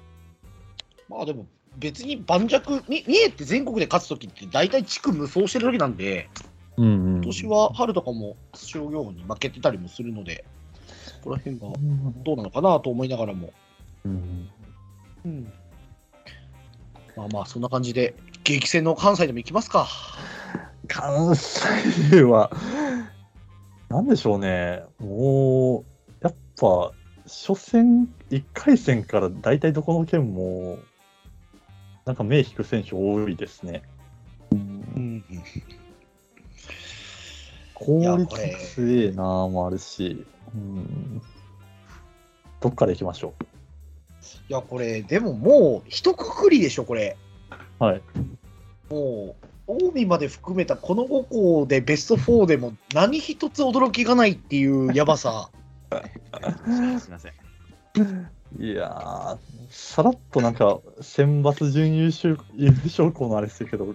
[1.08, 6.30] まあでも、別に盤石、み三重って全国で勝つときって、大体地区無双してる時なんで、
[6.76, 7.14] うんうん。
[7.16, 10.44] 今年は春とかも商業に負けてたりもするので、
[11.24, 11.68] ここら辺が
[12.22, 13.50] どうなのかなと思いながらも。
[14.04, 14.50] うん。
[15.24, 15.52] うん、
[17.16, 19.88] まあまあ、そんな感じで、激戦の関西でも行きますか。
[20.86, 22.50] 関西は、
[23.88, 24.82] なんでしょうね。
[24.98, 26.92] もう、やっぱ、
[27.24, 30.78] 初戦、1回戦から大体どこの県も、
[32.04, 33.82] なんか目引く選手多いですね。
[34.52, 35.24] うん、
[37.72, 41.22] 効率強えなーもあるし、うん。
[42.60, 43.34] どっから行きましょ
[44.48, 47.16] いや、これ、でももう、一括りでしょ、これ。
[47.80, 47.84] う。
[47.84, 48.02] はい。
[48.90, 55.50] もう、近江まで含めたこの5校でベスト4でも何一つ驚きがないっていうやばさ。
[55.90, 57.32] すみません。
[58.58, 59.38] いやー、
[59.70, 63.94] さらっとなんか、選抜準優勝優勝校のあれですけど、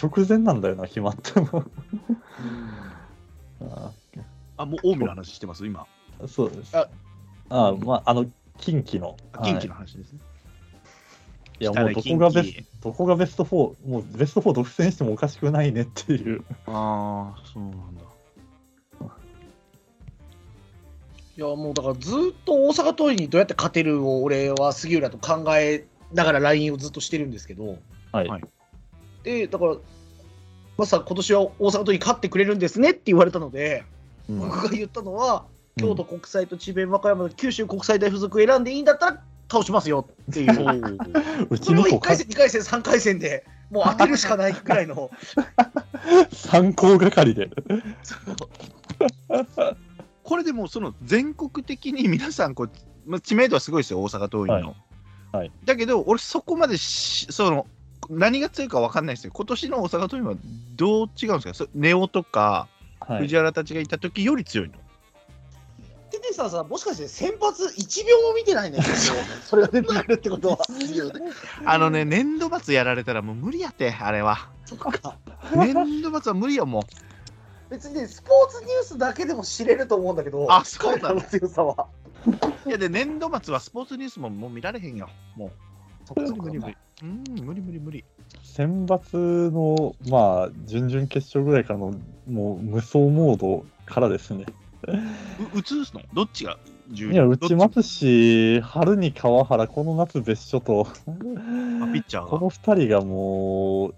[0.00, 1.64] 直前なんだよな、決まったの。
[3.62, 3.92] あ
[4.56, 5.86] あ、もう近江の話してます、今。
[6.24, 6.76] ーそうです。
[6.76, 6.88] あ
[7.48, 8.26] ああ、まあ、あの、
[8.58, 9.16] 近畿の。
[9.42, 10.20] 近畿はいの話ですね。
[11.60, 16.42] いや、もうどこがベスどこがベスト4、もうベスト4独占してもおかしくないねっていう。
[16.66, 18.02] ああ、そうなんだ。
[21.36, 27.78] いや、もうだからずっと大阪桐蔭にどうやって勝てるを俺は杉浦と考えながら LINE をずっとしてるんですけど、
[28.12, 28.28] はい。
[28.28, 28.42] はい
[29.22, 29.76] で、だから、
[30.78, 33.84] まさか今年は大阪桐蔭勝ってくれるんですねって言われたので、
[34.28, 35.44] うん僕が言ったのは、
[35.80, 40.52] 京都国際と智弁和歌山の九州国際大付属選んでいいんだったら倒しますよっていう。
[40.52, 40.54] う。
[41.54, 45.10] 1ちの子か回戦、2回戦、3回戦でもう当てるしかないくらいの。
[46.32, 47.50] 参考係で。
[50.22, 52.70] これでもその全国的に皆さんこう、
[53.06, 54.76] まあ、知名度はすごいですよ大阪桐蔭の、
[55.32, 55.38] はい。
[55.38, 55.52] はい。
[55.64, 57.66] だけど俺そこまでしその
[58.08, 60.34] 何が強いか分かんないですよ今年の大阪桐蔭は
[60.76, 61.54] どう違うんですか？
[61.54, 62.68] そネオとか
[63.00, 63.20] はい。
[63.20, 64.80] 藤原たちがいた時より強いの、テ
[66.30, 68.78] テさんさ、もしかして先発1秒も見てないね、
[69.44, 70.58] それが出てくるってことは。
[71.66, 74.48] あのね年度末やられたらもう無理やってあれは。
[74.64, 75.16] そっか。
[75.54, 76.82] 年度末は無理よもう。
[77.70, 81.20] 別にね、スポーツニュースだけでも知れると思うんだけど、あそうなの。
[81.20, 81.86] 強さは。
[82.66, 85.50] いやで年度末はスポーツニュースももう見られへんよもう。
[86.20, 88.04] 無理無理うん無理無理無理。
[88.42, 91.94] 選抜の、まあ、準々決勝ぐらいからの、
[92.28, 94.46] もう無双モードからですね。
[95.54, 96.02] う打つの？
[96.14, 96.58] どっちが
[96.90, 100.92] 重いや、打ちますし、春に川原、この夏別所と、あ
[101.92, 102.26] ピッチャーが。
[102.26, 103.94] この二人がもう、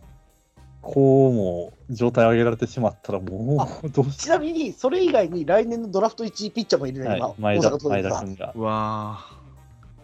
[0.83, 8.53] こうも状態上げられてしまったら、もう、どうしちなみに、それ以外に来年のドラフト1位ピッチャーもいるね、はい今、前田前田君が。
[8.55, 9.21] うわ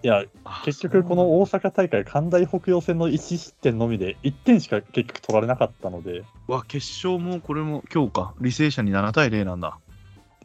[0.00, 8.34] いや、ー結局、この大阪大会、関大北陽戦の1失点のみで、1点しか結局取られなかったので、うわ決勝もこれも今日か。
[8.40, 9.78] 履正社に7対0なんだ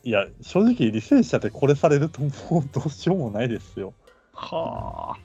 [0.04, 2.32] いや、正直、履正社でこれされると、もう
[2.72, 3.94] どうしようもないですよ。
[4.34, 5.16] は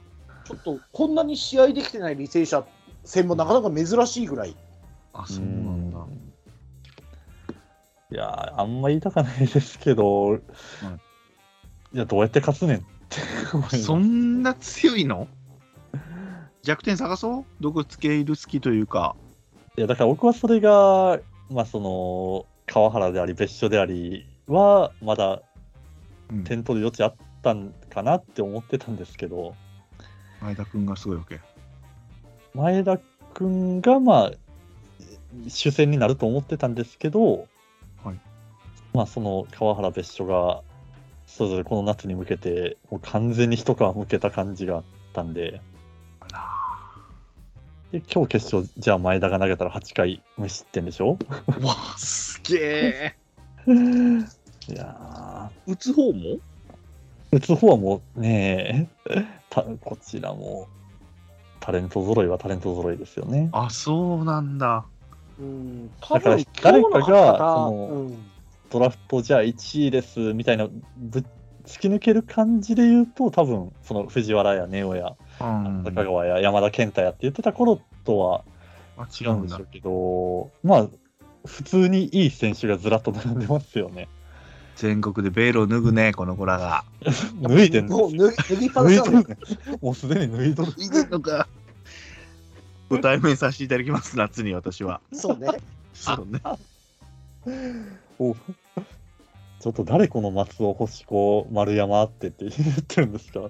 [0.44, 2.64] ちょっとこんなに試合できてない履正社
[3.04, 4.54] 戦もなかなか珍しいぐらい。
[5.12, 5.98] ああそうなんだ。
[8.10, 10.38] いや、あんま言いたかないですけど、い
[11.92, 13.18] や、どうやって勝つねんって。
[13.76, 15.26] そんな強いの？
[16.62, 17.44] 弱点探そう？
[17.60, 19.16] どこつけ入る好きというか。
[19.76, 21.18] いや、だから僕はそれが、
[21.50, 25.42] まあ、その、川原であり、別所でありは、まだ
[26.30, 26.44] うん。
[26.44, 29.54] 点取る余地あったんかなって思ってたんですけど、
[30.42, 31.40] 前田君がすごいわけ。
[32.54, 32.98] 前田
[33.34, 34.30] 君が、まあ、
[35.48, 37.46] 主戦になると思ってたんですけど、
[38.04, 38.20] はい。
[38.92, 40.62] まあ、その川原別所が、
[41.26, 44.82] それぞれこの夏に向けて、もう完全に一皮向けた感じがあっ
[45.12, 45.60] たんで、
[47.92, 51.18] で今日決勝、じゃあ前田が投げたら8回無失点でしょ？
[51.58, 53.16] うわすげえ
[54.68, 56.20] いや打つ方も？
[56.20, 56.40] ー、
[57.32, 58.88] 打つ方はもうね。
[59.50, 60.66] たこちらも、
[61.60, 63.48] タレント揃いはタレント揃いですよね。
[63.52, 64.84] あそうなんだ。
[65.38, 68.18] うん、だから誰かがそのうん。
[68.70, 71.24] ドラフトじゃあ1位ですみたいなぶ
[71.64, 75.84] 突き抜ける感じで言うと多分その藤原やネオやうん。
[75.84, 78.42] 中川や山田健太やって言ってた頃とは
[78.98, 80.88] あ違違うんでしょうけどまあ
[81.46, 84.08] 普通にいい選手がずらっと並んでますよね。
[84.78, 86.84] 全国でベールを脱ぐねこの子らが。
[87.42, 87.98] 脱いでんの？
[87.98, 89.28] もう脱ぎ脱ぎっぱ脱ないし。
[89.80, 90.72] もうすでに脱いどる。
[90.78, 91.48] いいのか。
[92.88, 95.00] ご対面させていただきます夏に私は。
[95.12, 95.48] そうね。
[95.92, 96.40] そうね。
[98.20, 98.34] お。
[98.34, 103.40] ちょっと誰この松尾星子丸山ってって言ってるんですか？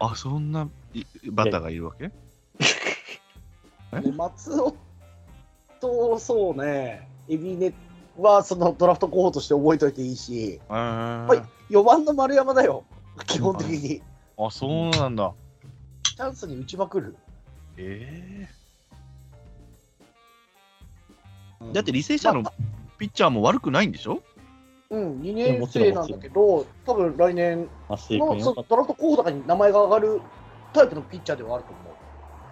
[0.00, 2.10] あそんないバターがいるわけ？
[4.00, 4.76] で松尾
[5.80, 7.72] と、そうね、海老根
[8.20, 12.84] はそのドラフト候補として覚えておいていいし、ははい、4番の丸山だよ、
[13.26, 14.02] 基本的に。
[14.38, 15.32] あ、そうなんだ。
[16.04, 17.16] チャンスに打ちまくる。
[17.76, 18.60] ええ
[21.74, 22.42] だって履正社の
[22.98, 24.22] ピッチャーも悪くないんでしょ？
[24.90, 27.96] うん、2年生なんだけど、多分来年の
[28.40, 30.20] そドラフト候補とかに名前が上がる
[30.72, 31.94] タイプのピッチャーではあると思う。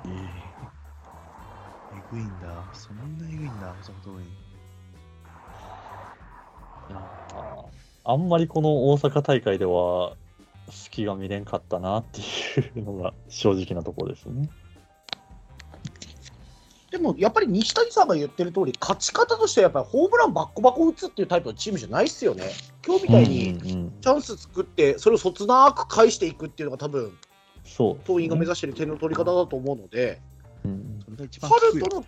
[0.07, 2.65] えええぐいんだ。
[2.75, 4.48] そんなえぐいんだ、大阪桐た
[8.09, 10.17] あんまりこの大阪大会では
[10.71, 14.49] 隙が見れんかったなっていうのが正直なところですね。
[16.91, 22.45] でもやっぱり西谷さんが言ってる通り、勝ち方としてはやっぱりホームランバッコバコ打つっていうタイプのチームじゃないっすよね。
[22.87, 27.13] 今日みたいにチャンス作って、それをそつなく返していくっていうのが多分、
[27.63, 30.19] そう、党員が目指している点の取り方だと思うので、
[30.65, 30.99] うん
[31.43, 32.05] 春との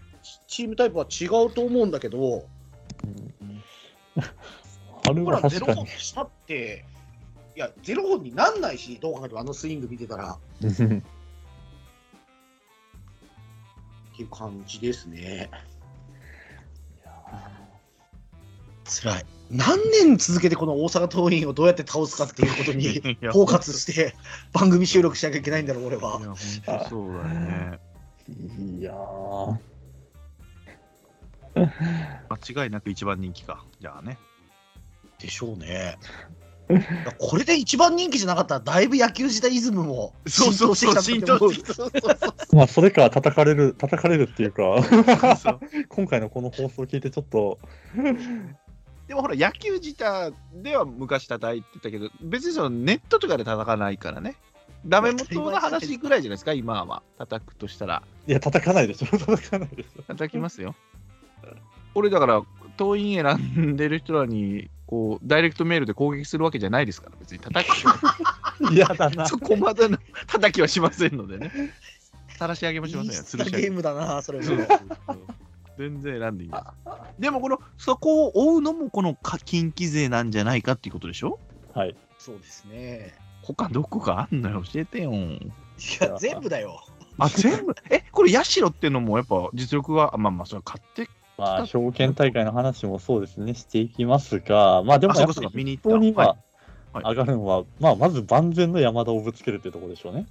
[0.47, 2.47] チームタイプは違うと思うんだけど、
[3.05, 3.63] うん
[5.05, 5.87] 春ほは確かにらゼロ本。
[5.87, 6.85] したって、
[7.57, 10.65] いや、ゼロ本になんないし、どう考えてもあのスイング見てたら って
[14.23, 15.51] いう感じですね。
[18.85, 19.27] 辛い。
[19.51, 24.15] 何年続けてこの大阪桐蔭をどうやって倒すかっていうことに いやフォーカスして
[24.53, 26.19] 番組収録しなきゃいけないんだろう、俺は。
[26.21, 26.37] いや、本
[26.67, 27.81] 当そうだよね。
[28.79, 29.59] いやー、
[32.55, 33.65] 間違いなく一番人気か。
[33.81, 34.19] じゃあね。
[35.21, 35.99] でしょうね。
[37.19, 42.11] これで一番人気じゃなかったら、だいぶ野球時代イズムもそうそうそう浸透してきたと思う浸
[42.51, 47.59] 透まあそれから叩かれる、 叩かれるっていうか、そう今回のこの放送を聞いてちょっと、
[49.09, 54.37] でもほら、野球自体では昔叩いてたけど、別にそのネットとかで叩かないからね。
[54.87, 57.03] ダメ元の話ぐらいじゃないですか、今は。
[57.19, 58.03] 叩くとしたら。
[58.27, 60.03] いや、叩かないでしょ、 叩かないでしょ。
[60.05, 60.75] 叩きますよ。
[61.95, 62.43] 俺だから、
[62.77, 63.37] 党員選
[63.73, 67.75] んでる人らに、こう、ダイレクトメールで攻撃するわけじゃないですから、別に叩く。
[68.75, 69.27] 嫌だな。
[69.27, 71.53] そこまでの叩きはしませんのでね。
[72.33, 73.23] 晒らし上げもしませんよ。
[73.23, 74.67] 吊るし上げゲームだな、それも。
[75.79, 76.65] 全然選んでいいです。
[77.21, 81.39] でもこのそこを追うのもこのか近畿勢なんじゃないかっていうことでしょ？
[81.73, 81.95] はい。
[82.19, 83.15] そうですね。
[83.43, 85.13] 他どこかあんのよ教えてよ。
[85.13, 85.39] い
[86.01, 86.85] や、全部だよ。
[87.19, 87.75] あ全部？
[87.91, 91.09] えこれ社っていうのもやっぱ実力はまあまあそれ買って
[91.41, 95.89] まあ、兵庫県大会の話もそうですね、していきますが、まあでもやっぱり見に行った。
[95.89, 96.37] 一方には
[96.93, 97.05] はい。
[97.05, 97.15] はい。
[97.15, 100.27] 上がるのは、まあまず万全の山田をぶつけるっていうところでしょうね。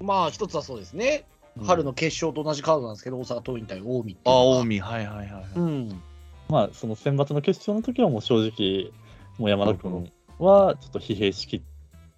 [0.00, 1.24] まあ、一つはそうですね。
[1.64, 4.62] 春の決勝と同じカードなんですけど、大阪桐蔭対近江っていうあのが。
[4.62, 4.80] 近江。
[4.80, 6.02] はいはいはい、はいうん。
[6.48, 8.92] まあ、その選抜の決勝の時はもう正直、
[9.38, 11.62] もう山田君はちょっと疲弊しきっ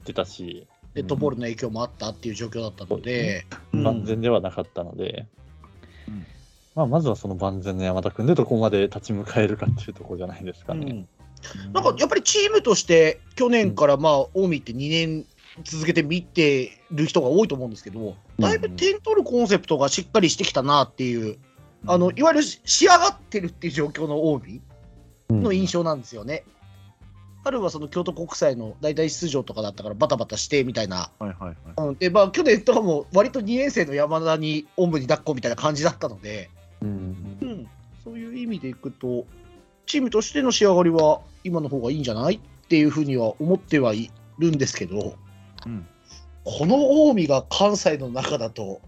[0.04, 3.84] てたし、デッドボールの影響もあったっていう状況だったので、うん。
[3.84, 5.26] 万全ではなかったので、
[6.08, 6.26] うん
[6.74, 10.86] まあ、まずはその万全の山田君でどこまで立ち向かえるかっていうところじゃないですかね。
[10.86, 11.72] うん。
[11.72, 15.26] なんかやっぱりチームとして、去年からまあ近江って2年
[15.64, 21.38] 続けて見てる人が多いと思うんですけど、だいぶ点取るコンセプトがしっかりしてきたなっていう、
[21.86, 24.62] あのいわゆるし仕上がってるっていう状況の近
[25.30, 26.44] 江の印象なんですよね。
[27.42, 31.56] 春はその京都国際の大体出場とかだったからバタバタしてみたいな、はいはいはい。
[31.78, 36.50] うん、でまあ去年とかも割と2年生の山田におんぶに抱っこみたいな感じだったので、
[36.82, 37.38] うん。
[37.40, 37.68] うん、
[38.04, 39.26] そういう意味でいくと、
[39.86, 45.14] チームとしての仕上がりは今の方がいいんじゃないっていうふうには思ってはいるんですけど、
[45.66, 45.86] うん。
[46.44, 46.76] この
[47.12, 48.80] 近江が関西の中だと、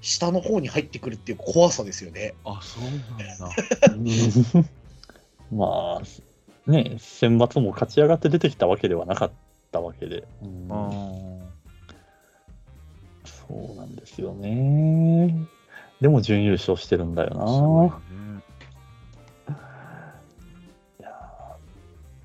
[0.00, 2.34] 下の方に入ってくるっていう怖さですよね。
[2.44, 4.66] あそうなんだ。
[5.52, 9.30] まあ、ね、選抜も勝ち上がって出てきたわけではなかっ
[9.70, 10.68] たわけで、うん。
[13.24, 15.46] そうなんですよね。
[16.00, 18.00] でも準優勝してるんだよな。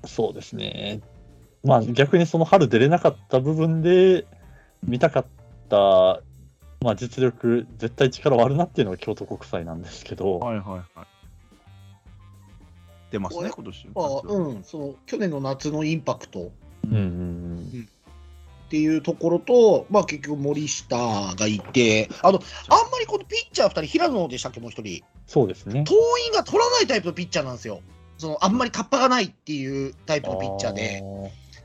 [0.04, 1.00] そうですね。
[1.64, 4.26] まあ逆にその春出れなかった部分で
[4.82, 5.26] 見たかっ
[5.68, 6.20] た、
[6.80, 11.06] まあ、実力、絶対力はあるなっていうのが京都国際なんですけど、はいはいはい。
[13.12, 16.50] 出ますね今年まあうん、その去年の夏のインパクト。
[16.84, 17.41] うんうん
[18.72, 20.96] っていうところと、まあ、結局森下
[21.36, 25.84] がいて、あのあんまりこのピッチャー2人、平野でしたっけ、もう1人、そうですね。
[25.86, 25.92] 党
[26.26, 27.82] 員が取らないタイプのピッチャーなんですよ。
[28.16, 31.02] そのあんまりカッパがないっていうタイプのピッチャーで、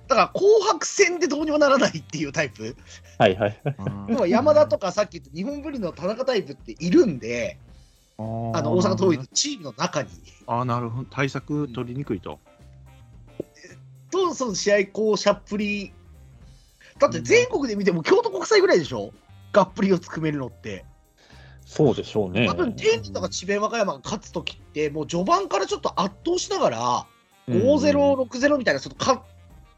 [0.10, 2.76] だから紅白戦でどうにもならないっていうタイプ、
[3.18, 3.62] はいはい。
[3.64, 4.14] うん。
[4.14, 7.58] 要は山田とかさっき言った日本ぶりの田中タイプっているんで、
[8.18, 10.10] あの大阪桐蔭のチームの中に、
[10.46, 11.08] あーなるほど。
[11.10, 12.42] 対策取りにくいと、
[14.12, 15.94] とその試合巧者っぷり、
[17.00, 19.12] だって全国で見ても京都国際ぐらいでしょ、
[19.52, 20.86] がっぷりをつくめるのって。
[21.66, 22.48] そうでしょうね。
[22.48, 27.06] 多分天理とか智弁和歌山が勝つときって、もう序盤からちょっと圧倒しながら、
[27.48, 29.20] うん5-0、6-0みたいな、ちょっと勝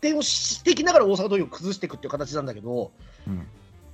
[0.01, 2.91] 手をしていきながら大阪桐蔭を崩していくっていう形なんだけど、
[3.27, 3.47] うん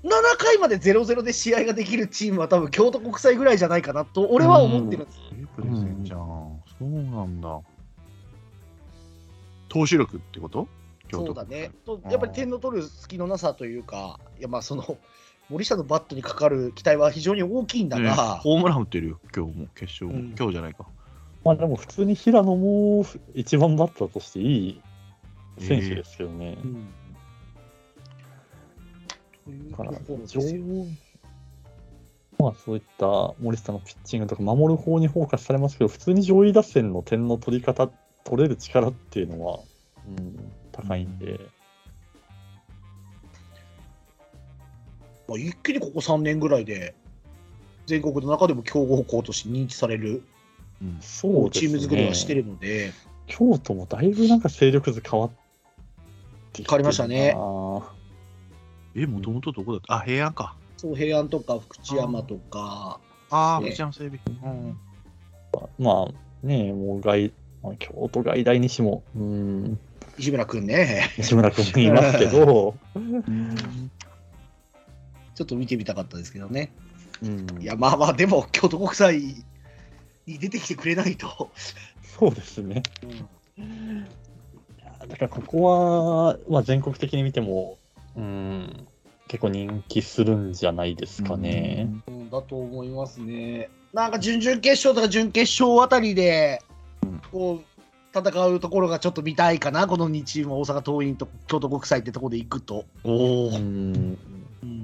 [0.04, 5.20] 7回まで0-0で試合ができるチームは多分京都国際ぐらいじゃないかなと、俺は思ってるんです。
[5.32, 6.20] えプレゼンじゃん。
[6.20, 7.60] そうなんだ。
[9.68, 10.68] 投手力ってこと？
[11.12, 11.72] そうだね。
[11.86, 14.98] とやっぱり点の取る隙のなさというか、いやまあその
[15.50, 20.14] 森下のバットにかかる期待は非常に大きいんだねが、ホームラン打ってるよ、今日も、決勝も。
[20.14, 20.88] うん今日じゃないか。
[21.44, 24.82] まあでも普通に平野も一番バッターとしていい
[25.60, 26.58] 選手ですけどね。
[26.64, 26.88] うん
[29.46, 29.92] というだから
[32.40, 37.88] まあそういった森下のピッチングとか守る方にフォーカスされますけど、普通に上位打線の点の取り方、
[38.24, 39.60] 取れる力っていうのは、
[40.08, 40.45] うん、
[40.76, 41.40] 高いんで、
[45.28, 46.94] まあ、一気にここ3年ぐらいで、
[47.88, 50.24] 全国の中でも強豪校として認知される
[50.82, 50.98] うん。
[51.02, 51.70] そうですね。
[51.72, 52.92] チーム作りはしてるので、
[53.28, 55.30] 京都もだいぶなんか勢力図変わっ
[56.54, 57.34] てきてる変わりましたね。
[57.34, 57.92] な
[58.98, 59.96] え、もともとどこだった？
[59.96, 60.56] あ、平安か。
[60.78, 63.00] そう平安とか福知山とか、
[63.30, 63.68] ああ、ね。
[63.68, 64.20] 福知山整備。
[64.44, 64.78] うん。
[65.80, 67.32] まあね、もう外、
[67.64, 69.80] まあ、京都外大西も、うん、
[70.18, 72.76] 石村君ね、西村君もいますけど、
[75.36, 76.72] ちょっと見てみたかったですけどね。
[77.22, 79.20] うん、いや、まあまあ、でも、京都国際
[80.26, 81.52] に出てきてくれないと。
[82.02, 82.84] そうですね。
[83.58, 83.62] い
[84.82, 87.78] やだからここは、まあ、全国的に見ても、
[88.16, 88.88] うん、
[89.28, 91.90] 結構人気するんじゃないですかね。
[92.08, 93.70] うん、だと思いますね。
[93.94, 96.62] なんか準々決勝とか準決勝あたりで、
[97.04, 97.75] うんこう
[98.20, 102.86] 戦うところがちょっと見たいかな、この2チーム、大阪桐蔭と京都国際ってところで行くと。
[103.04, 103.50] おお。
[103.50, 104.18] うん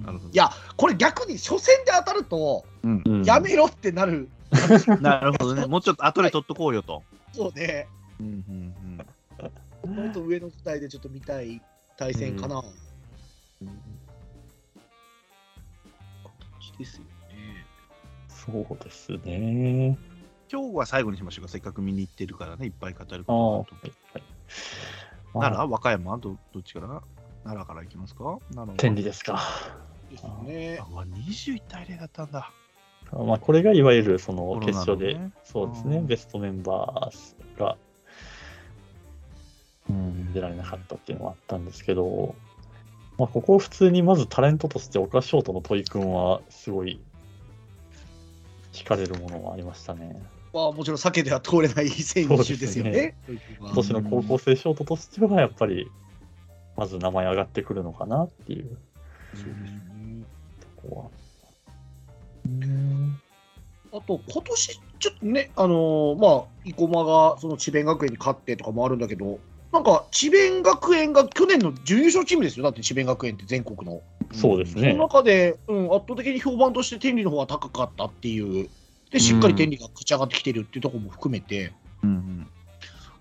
[0.03, 3.03] なるほどいや、これ逆に初戦で当たると、うん。
[3.05, 4.29] うんやめろってなる、
[5.01, 5.65] なるほどね。
[5.65, 7.03] もうちょっと後で取っとこうよと。
[7.34, 7.88] そうね、
[8.19, 8.71] うんうん
[9.95, 11.59] もっと上の舞台でちょっと見たい
[11.97, 12.61] 対戦かな。
[16.82, 17.65] ですよね。
[18.27, 19.97] そうですね。
[20.51, 21.51] 今日は最後にしましょうか。
[21.51, 23.91] せっかく見に行ってるからね、いっぱい語るああ、はこいはい。
[23.91, 23.97] と
[25.33, 25.49] まあ。
[25.49, 26.17] 奈良、和歌山？
[26.17, 27.01] ど、どっちから？
[27.43, 28.37] 奈良から行きますか？
[28.53, 29.41] 奈良天理ですか。
[30.11, 30.79] ですね。
[30.81, 32.51] あ、うわ21対0だったんだ。
[33.13, 36.07] まあ、これがいわゆるその決勝で、ねそうですね、うん。
[36.07, 37.77] ベストメンバーが、
[39.89, 42.35] うん、出られなかったっていうのはあったんですけど、
[43.17, 46.99] まあ、ここを普通にまずタレントとして岡ショートの戸井君はすごい
[48.73, 50.21] 惹かれるものがありましたね。
[50.53, 53.15] まあ、もちろん避けては通れない選手ですよね。
[53.59, 55.89] 今年の高校生ショートとしてはやっぱり
[56.75, 58.77] まず名前上がってくるのかなっていう
[59.33, 60.25] そうですね
[60.81, 61.05] とこは。
[62.45, 63.21] うん
[63.93, 69.39] あと、今年ちょっとね、あのーまあ、生駒がその智弁学園に勝ってとかもあるんだけど、
[69.73, 74.01] なんか智弁学園が去年の準優勝チームですよ、だって智弁学園って全国の。
[74.33, 75.03] そうですねその。
[75.03, 78.69] 中で、うん、圧倒的に評判として天理の方が高かったっていう、
[79.12, 82.47] でしっかり天理が勝ち上がってきてるっていうところも含めて、うん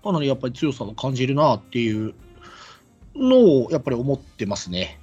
[0.03, 2.15] かなりやっぱり強さを感じるなっていう
[3.15, 4.99] のをやっぱり思ってますね。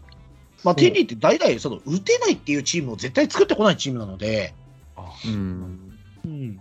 [0.64, 4.54] まあ、天理って代々その打てないっていうチームを絶対作ってこないチームなので、
[4.96, 5.92] あうん
[6.24, 6.60] うん、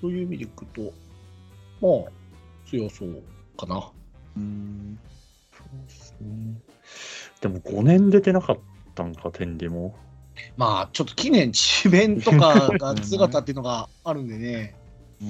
[0.00, 0.92] そういう意味でいくと、
[1.80, 3.22] まあ、強そう
[3.56, 3.88] かな。
[4.36, 4.98] うん
[5.56, 6.60] そうですね。
[7.40, 8.58] でも5年出てなかっ
[8.96, 9.94] たんか、天理も。
[10.56, 14.74] まあ、ちょっと記念、智弁とかが姿っていうのがあるんでね。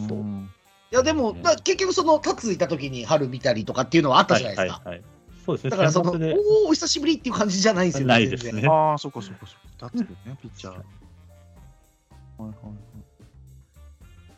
[0.09, 0.51] そううん
[0.93, 4.83] いや、でも、ねだ結局、その、タツいた時に春見たりとかっていうのはあったじゃないですか。
[4.89, 5.05] はいはいはい。
[5.45, 5.71] そうですね。
[5.71, 9.97] だから、その、おお、お久しぶりっていう感じじゃないんですよないですねああ、そっかそっかそっか。
[9.97, 10.73] 立つね、ピッチャー。
[10.75, 12.75] はいはいはい。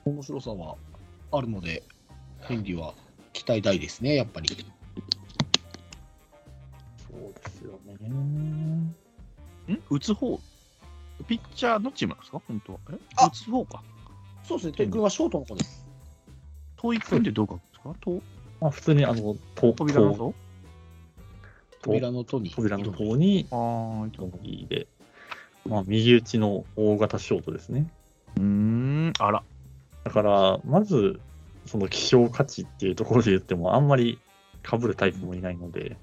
[0.07, 0.77] 面白さは
[1.33, 1.83] あるので、
[2.47, 2.95] 天理は
[3.33, 4.49] 期待大ですね、やっぱり。
[4.49, 4.55] そ
[7.15, 8.09] うですよね。
[8.09, 8.95] ん？
[9.91, 10.41] 打つ方？
[11.27, 12.41] ピッチャーのチームなんですか？
[12.47, 12.79] 本当は。
[12.91, 12.99] え？
[13.17, 13.83] あ打つ方か。
[14.45, 15.87] そうですね、天君はショートの子です。
[16.77, 17.95] 遠い君ってどう書くんですか？
[18.01, 18.23] 遠？
[18.61, 20.35] まあ、普通に、あの、と扉のと
[21.81, 22.51] 扉の戸に。
[22.51, 24.07] 扉の方に、ああ、
[24.43, 24.89] いで、
[25.69, 27.89] まあ、右打ちの大型ショートですね。
[28.37, 29.45] うーん、あら。
[30.03, 31.21] だから、まず、
[31.67, 34.19] その希少価値っていうところで言っても、あんまり
[34.69, 35.97] 被るタイプもいないので、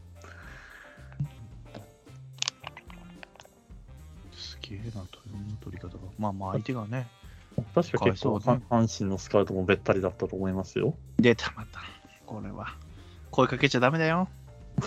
[4.69, 6.03] げえな、という取り方が。
[6.17, 7.07] まあまあ、相手がね。
[7.73, 10.95] 確か結構、ね阪神のスカウトもべったりだったと思いますよ。
[11.17, 11.79] 出た、また。
[12.25, 12.75] これは。
[13.31, 14.27] 声かけちゃダメだよ。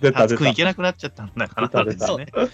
[0.00, 1.68] 出た出たいけなくなっちゃったんだから。
[1.84, 2.48] 出た出た。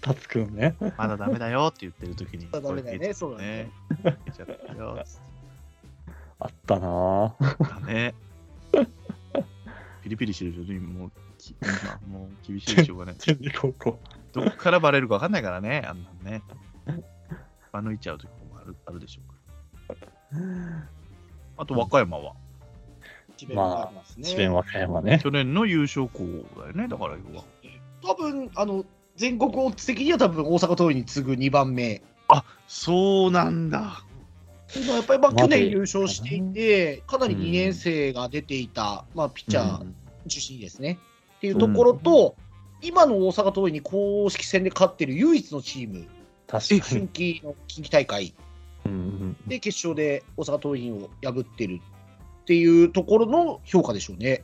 [0.00, 0.74] タツくんね。
[0.96, 2.46] まだダメだよって言ってる時に。
[2.46, 3.70] まだダメだよねそうだね。
[6.40, 7.80] あったなぁ。
[7.80, 8.14] だね。
[10.02, 11.10] ピリピリしてるでしょ、今も
[12.08, 13.14] もう厳しいでしょうがね。
[13.18, 13.98] 天理高校。
[14.32, 16.42] どっからバレるか分かんないからね、あんなんね。
[17.72, 20.88] 場抜いちゃう時もあるあるでしょうから。
[21.56, 22.34] あと、和歌山は、
[23.36, 24.24] 智弁和歌山ね。
[24.24, 25.20] 智弁和歌山ね。
[25.22, 26.22] 去年の優勝校
[26.60, 27.44] だよね、だから要は。
[28.02, 28.84] 多分あの
[29.16, 32.02] 全国オッズ的には多分大阪桐蔭に次ぐ2番目。
[32.66, 33.78] そうなんだ。
[33.78, 39.86] やっぱりまあ去年優勝していて、かなり2年生が出ていた、まあ、ピッチャー
[40.26, 40.98] 中心ですね。
[41.44, 42.36] っていうところと、
[42.80, 46.06] 今の大阪桐蔭に公式戦で勝ってる唯一のチーム、
[46.46, 47.08] 確か近に。
[47.08, 48.34] 畿の近畿大会
[48.86, 51.80] うんうんで決勝で大阪桐蔭を破ってる
[52.42, 54.42] っていうところの評価でしょうね。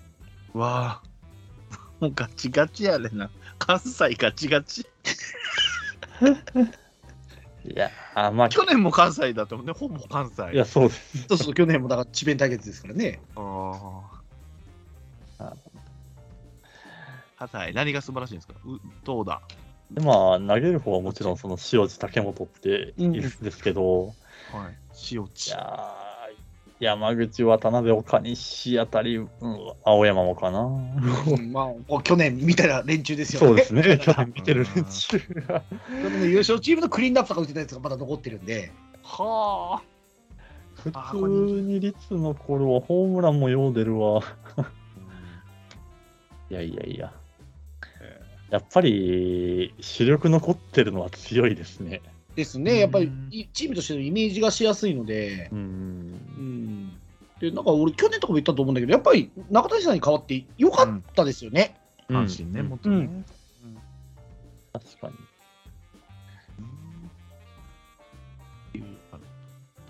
[0.52, 1.76] わあ。
[2.00, 3.30] も うガチガチやねんな。
[3.58, 4.86] 関西ガチガチ。
[7.64, 10.54] いや、あまあ、去年も関西だったもんね、ほぼ関西。
[10.54, 11.26] いや、そうです。
[11.28, 13.20] そうそう、去年もだから智弁対決ですからね。
[13.36, 14.02] あ
[15.38, 15.54] あ
[17.40, 17.48] あ。
[17.48, 18.54] 関西、何が素晴らしいんですか？
[18.64, 19.40] うどうだ？
[19.90, 23.12] でまあ、投げる方はもちろん、その塩地竹本っているん
[23.42, 24.14] ですけど、はい。
[25.12, 25.50] 塩い地。
[25.50, 26.10] やー
[26.80, 29.28] 山口、渡辺、岡西あたり、うん、
[29.84, 30.60] 青山もかな。
[30.60, 30.70] う
[31.38, 33.46] んまあ、去年みたいな連中ですよね。
[33.48, 35.60] そうですね、 去年見てる連中が。
[35.60, 38.72] 去年の優勝チームのクリーンナップとか打ってたやつがまだ残ってるんで、
[39.02, 39.82] は
[40.76, 41.16] 普通
[41.60, 44.22] に率の頃はホームランもよう出るわ。
[44.56, 44.70] あ。
[46.48, 47.12] いやいやいや。
[48.50, 52.02] やっぱり主力残ってるのは強いですね。
[52.34, 53.10] ですね、やっぱり
[53.52, 55.58] チームとしてのイメージがしやすいので、うん。
[55.58, 56.92] うん、
[57.40, 61.76] でなんか俺、去年とかも言ったと思うんだけど、やっぱり中谷さんに代わってよかったですよね。
[62.08, 63.24] 阪神ね、うんもっとね。
[64.72, 65.14] 確かに。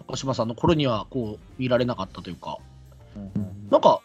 [0.06, 2.58] 高島さんの頃にはこう見られなかったというか、
[3.16, 4.00] うんなんか、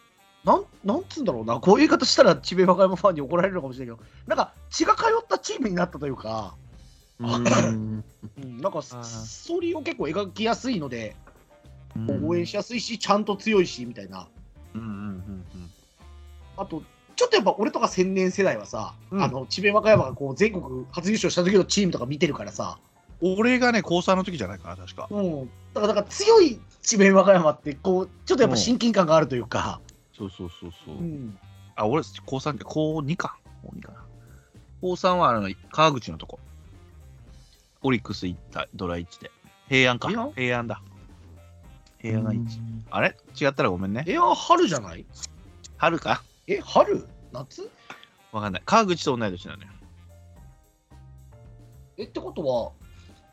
[0.46, 6.54] なんなんつうんだろうな、こういう言い方したら、智弁和歌山ファンに怒られるのかもしれないけど、なんか血が通ったチームになったというか、
[7.18, 8.04] うん。
[8.42, 11.16] うん、なんかストーリーを結構描きやすいので、
[11.96, 12.28] うん。
[12.28, 14.28] 応援しやすいし、ちゃんと強いしみたいな。
[14.74, 15.44] うんうんうん
[16.58, 16.82] あと、
[17.16, 19.22] ちょっとやっぱ俺とか千年世代はさ、うん。
[19.22, 22.78] あの智弁和歌山がこう全国初優勝した時のチームとか見てるからさ、
[23.20, 23.38] うん。
[23.38, 25.08] 俺がね、高3の時じゃないかな、確か。
[25.10, 29.80] うん、だからなんか強い智弁和歌山ってこう、ちょっとやっぱ親近感があるというか、
[30.16, 30.94] そうそうそうそう。
[30.96, 31.38] うん
[31.78, 33.36] あ、俺、高3か、高2か。
[33.62, 34.04] 高2かな。
[34.80, 36.38] 高3はあの川口のとこ。
[37.82, 39.30] オリックス行った、ドラ1で。
[39.68, 40.08] 平安か。
[40.08, 40.80] 平安平安だ。
[41.98, 42.46] 平安が1。
[42.90, 43.16] あれ？
[43.38, 44.04] 違ったらごめんね。
[44.06, 45.04] え、あ春じゃない？
[45.76, 47.06] 春かえ、春？
[47.32, 47.70] 夏？
[48.32, 48.62] わかんない。
[48.64, 49.68] 川口と同い年なのよ。
[51.98, 52.72] えってことは、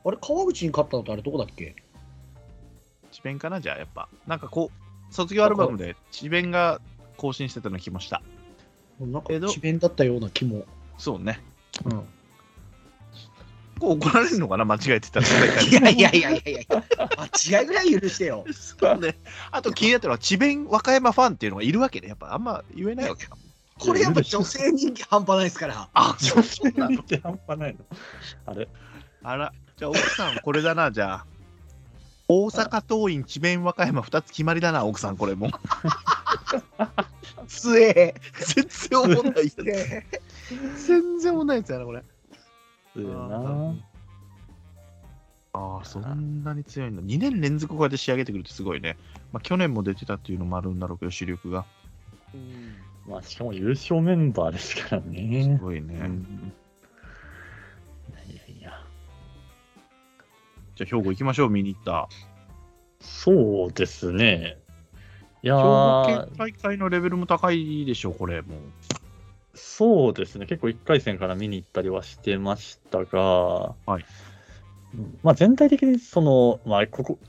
[0.06, 1.76] あれ、川口に勝ったのってあれどこだっけ？
[3.12, 3.62] 智弁かな？
[3.62, 4.10] じゃあ、やっぱ。
[4.28, 4.83] なんかこう、
[5.14, 6.82] 卒業アルバムで智弁が
[7.18, 8.22] 更新してたの来ました。
[9.00, 10.66] なんか智弁だったような気も。
[10.98, 11.40] そうね。
[11.86, 11.92] うん、
[13.80, 14.66] こう怒られるのかな？
[14.66, 15.28] 間違えてたら。
[15.62, 16.84] いやいやいやいやいや、
[17.50, 18.46] 間違いぐらい許してよ。
[18.52, 19.16] そうね。
[19.52, 23.38] あと気になったのは、智弁和歌山ファンっていうのがいるわけで、やっぱあんま言えないわけだ。
[23.80, 25.90] これやっぱ女性人気半端ないですから。
[25.94, 27.80] あ、そ女う性なの見て 半端ないの。
[28.46, 28.68] あれ？
[29.24, 31.26] あら、じゃあ奥さん、これだな、じゃあ。
[32.28, 35.52] 大阪桐蔭、智弁和歌山2つ決まりだな、奥さん、これもう。
[37.48, 38.16] つえ
[38.56, 39.58] 全然思んないやつ。
[39.58, 40.04] ー。
[40.88, 42.04] 全然思んないやつやな、これ。
[42.94, 43.76] そうやな。
[45.56, 47.02] ああ、そんなに強いんだ。
[47.02, 48.98] 2年連続こうやって仕上げてくるってすごいね。
[49.32, 51.66] まあ、去年も出てたっていうのもあるんだろうけど、主力が。
[53.08, 55.60] まあ、しかも優勝メンバーですからすね。
[55.62, 55.96] ごいね。
[55.96, 56.33] うん
[60.76, 62.10] じゃあ、兵庫行きましょう、見に行った。
[63.00, 64.58] そうですね。
[65.42, 68.60] いや兵庫ー県大会のレベルも高いでしょう、これ、もう。
[69.56, 70.46] そうですね。
[70.46, 73.20] 結構1回戦から見に行ったりはしてましたが、
[73.86, 74.06] はい
[74.96, 77.20] うんまあ、全体的にその、まあ、ここ、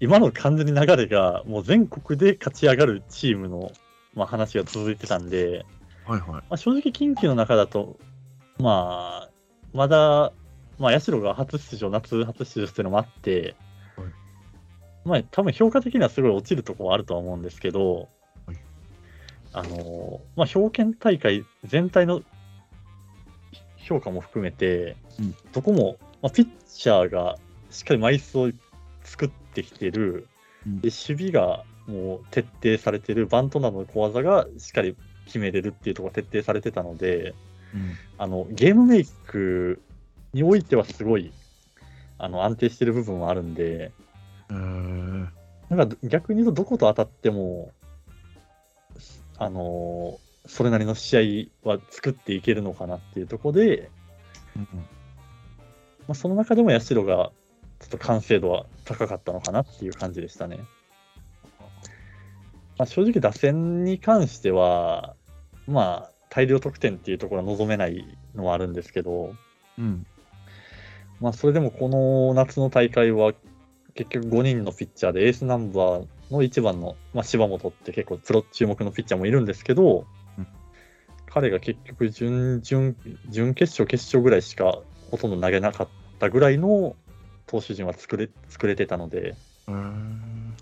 [0.00, 3.72] 今の完全に流れが、もう全国で勝ち上がるチームの、
[4.14, 5.64] まあ、話が続いてたんで、
[6.06, 6.30] はいはい。
[6.30, 7.98] まあ、正直、近畿の中だと、
[8.58, 9.30] まあ、
[9.72, 10.32] まだ、
[10.78, 13.56] まあ、社が初出場、夏初出場っていうのもあって、
[13.96, 14.08] はい。
[15.04, 18.08] まあ、多分評価的にはすごい落ちるところはあるとは思うんですけど、
[18.46, 18.56] はい。
[19.52, 22.22] あの、まあ、表県大会全体の
[23.76, 25.34] 評価も含めて、うん。
[25.52, 27.36] どこも、まあ、ピッチャーが
[27.70, 28.50] しっかり枚数を
[29.02, 30.28] 作ってきてる、
[30.64, 30.80] うん。
[30.80, 37.34] で守備がもう徹底されてる、バントなどの小技がしっかり決めれるっていうところが徹底されてたので、
[38.18, 39.80] あのゲームメイク
[40.32, 41.32] においてはすごい
[42.18, 43.92] あの安定してる部分はあるんで、
[44.48, 45.28] うん。
[45.68, 47.72] なんか逆に言うとどこと当たっても、
[49.38, 53.90] あのそれなりの試合は作っていけるのかなっていうところで、
[56.08, 57.30] まあ、その中でも社が
[57.80, 60.58] ちょっと完成度は高かったのかなっていう感じでしたね。
[62.78, 65.14] まあ、正直打線に関しては、
[65.66, 69.34] まあ、大量得点っていうところは望めないのはあるんですけど、
[69.78, 70.06] うん。
[71.20, 73.32] まあ、それでもこの夏の大会は
[73.94, 80.06] 結局5人のピッチャーでエースナンバーの1番の、まあ、柴本って結構プロ注目のピッチャーもいるんですけど、
[80.38, 80.46] うん
[81.30, 82.94] 彼が結局準々
[83.28, 84.78] 準決勝決勝ぐらいしか
[85.10, 85.88] ほとんど投げなかっ
[86.18, 86.96] たぐらいの
[87.46, 89.34] 投手陣は作れ作れてたので、
[89.66, 90.54] うん。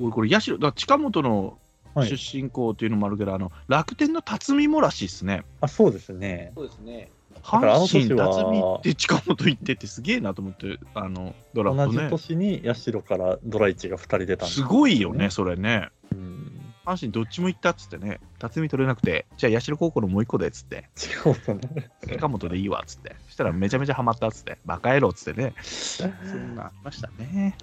[0.00, 1.58] 俺、これ、社、だ近本の
[1.94, 5.44] はい出身校っていうのもあるけど、あの楽天の辰巳もらしいですね。
[5.60, 6.52] あそうですね。
[6.54, 7.10] そうですね。
[7.42, 12.10] 阪神、辰巳って近本行ってってすげえなと思って、あのドラフ同じトね。
[12.10, 15.88] 年に社からドラ1が2人出たすごいよね、それね。
[16.12, 16.46] うん
[16.86, 20.88] 阪神どっちも行ったっつってね、辰巳取れなくて、じゃあ社高校のもう一個でっつって、
[21.26, 21.90] 違うとね。
[22.06, 27.56] 近本でいいわっつって、そしたらめちゃめちゃハマったっつって、バカ野郎っつってね、そんなありましたね。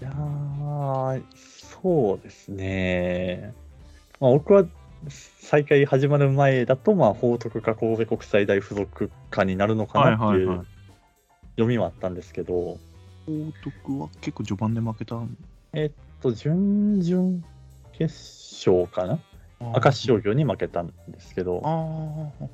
[0.00, 3.52] いやー、そうですね。
[4.18, 4.64] まあ、僕は
[5.08, 10.58] 再開始まる前だと、まあ、報徳か神戸国際大附属かになるのかなってはいはいはい。
[10.58, 10.66] いう
[11.56, 12.78] 読みはあったんですけど、報
[13.62, 15.36] 徳は結構序盤で負けたん
[16.22, 17.42] と準々
[17.92, 18.14] 決
[18.68, 19.18] 勝かな？
[19.60, 22.46] 明石商業に負けたんですけど、あ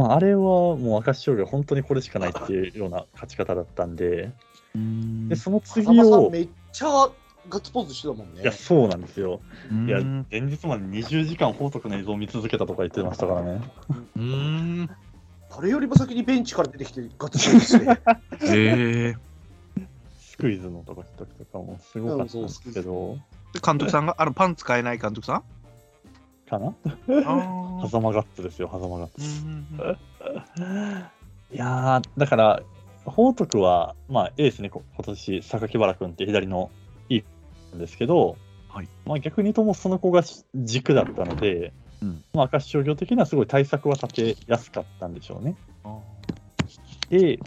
[0.00, 7.10] まあ、あれはもう明石商業本当にこれしかないっていうような勝ち方だったんで、ーでその次を、めっちゃ
[7.48, 8.42] ガッツポーズしてたもんね。
[8.42, 9.40] いや、そうなんですよ。
[9.70, 13.60] うんいや、前日まで20時間報徳の映像を見続けたとか言ってましたからね。
[14.16, 14.22] うー
[14.82, 14.90] ん。
[15.50, 18.00] 誰よりも先にベンチから出てきてガッツポーズして。
[18.54, 19.16] ええ
[20.20, 23.16] スクイズのとかとかもすごかったんですけど、
[23.52, 25.38] で監督さんが、あのパン使えない監督さ
[26.46, 26.48] ん？
[26.48, 26.74] かな？
[27.26, 30.62] あ狭間ガッツですよ、狭間ガッうツ。
[30.62, 31.06] ん
[31.52, 32.62] いやー、だから、
[33.04, 36.70] 報徳は、まあ、エースにこ今年、榊原君って左の
[37.08, 37.24] いい
[37.74, 38.36] んですけど、
[38.68, 38.88] はい。
[39.06, 40.22] まあ、逆に言うともうその子が
[40.54, 42.24] 軸だったので、うん。
[42.32, 45.56] まあ、明石商業的にはすごい対策は立てやすかったんでしょうね。
[45.84, 45.98] あ
[47.10, 47.38] で、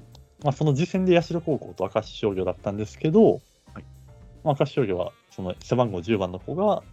[0.43, 3.41] まあ、その次戦で社高校と明石商業だったんですけど、はい。
[4.43, 6.83] まあ、明石商業はその背番号10番の子が、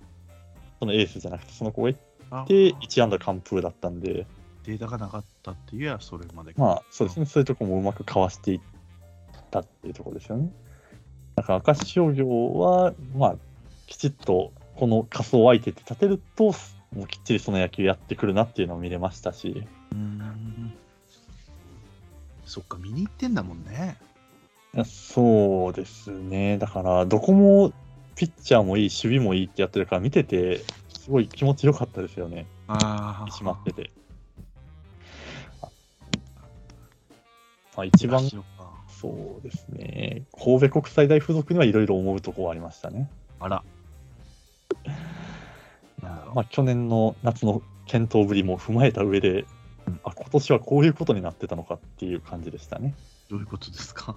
[0.79, 1.97] そのエースじゃなくて、その子がい
[2.31, 4.27] あて、1安打完封だったんで、
[4.65, 6.53] データがなかったっていうや、それまで。
[6.57, 8.61] まあそうですね、そういうところもうまくかわしていっ
[9.51, 10.53] たっていうところですよね。
[11.39, 13.37] だから明石商業は、まあ、
[13.87, 16.47] きちっとこの仮想相手って立てると、
[16.93, 20.75] もうきっちりその野球やってくるなっていうのを見れましたし、うーん
[22.45, 23.97] そっか、見に行ってんだもんね。
[24.85, 27.73] そうですね、だからどこも
[28.17, 33.31] ピッチャーもいい、守備もいいってやってるから、見てて、すごい気持ちよかったですよね、ああ。
[33.31, 33.93] しまってて。
[37.77, 38.29] まあ、一番
[39.01, 40.23] そうですね。
[40.37, 43.09] 神戸国際大附属にはいろいろ思うところはありましたね。
[43.39, 43.63] あら。
[46.35, 49.43] まあ、去年の夏の検討ぶりも踏まえた上で、
[49.87, 52.95] うんあ今年はこういうことになってたのかっていう感じでしたね。
[53.31, 54.15] どういうことですか？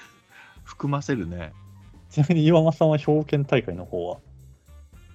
[0.64, 1.52] 含ませるね。
[2.10, 4.18] ちなみに岩間さんは兵庫県大会の方は？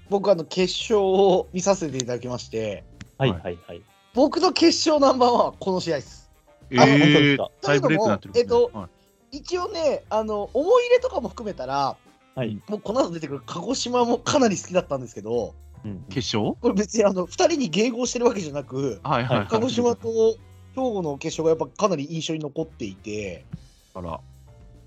[0.09, 2.83] 僕あの決勝を見させていただきまして、
[3.17, 3.81] はいはいはいはい。
[4.15, 6.22] 僕の決勝ナンバーワンはこの試合です。
[6.73, 8.89] え本当ですーか、タイブレークになってる、えっとはい
[9.35, 11.97] 一応ね、あの思い入れとかも含めたら、
[12.35, 12.61] はい。
[12.67, 16.55] もうこの後出てくる鹿児島もかなり好きだったんですけど、うん決勝？
[16.61, 19.47] これ別にあの2人に迎合してるわけじゃなく、はいはいはい。
[19.47, 20.37] 鹿児島と
[20.75, 23.43] 兵庫の決勝がやっぱかなり印象に残っていて、
[23.95, 24.19] あら。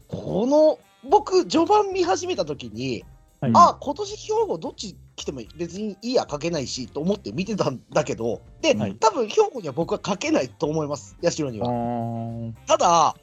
[0.06, 0.78] この
[1.08, 3.04] 僕、序盤見始めた時に、
[3.52, 3.64] はい。
[3.70, 8.96] あ今年兵庫どっち来ても別にいいや、かけないしと思って見てたんだけど、で、はい。
[8.96, 12.52] 多分兵庫には僕はかけないと思います、社には。
[12.66, 13.16] ただ、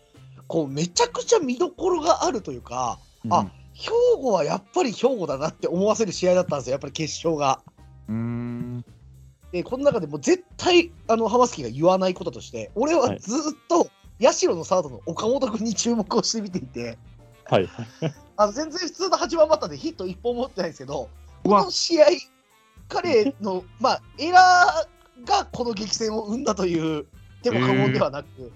[0.48, 3.00] こうめちゃくちゃ見どころがあるというか、
[3.30, 7.62] あ兵庫はやっぱり兵庫だなって思わせる試合だったんですよ、やっぱり決勝が。
[8.08, 8.86] うーん。
[9.52, 13.20] で、この中でもう絶対、あの、浜月が言わないこととして、俺ははい。
[13.20, 13.88] ずっと、
[14.20, 16.98] 社のサードの岡本君に注目をして見ていて、
[17.54, 17.70] はい。
[18.36, 21.08] あの全然普通の8番バッターでヒット1本持ってないんですけど、
[21.44, 22.06] この試合、
[22.90, 27.06] 彼の、まあ、エラーがこの激戦を生んだという
[27.44, 28.52] 手も過言ではなく、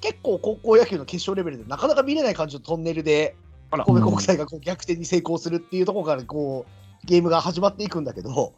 [0.00, 3.36] 結構高校野球の決勝レベルでなかなか見れない感じのトンネルで。
[3.70, 8.52] 神戸国際がこう逆転に成功するっていうところからこうゲームが始まっていくんだけど、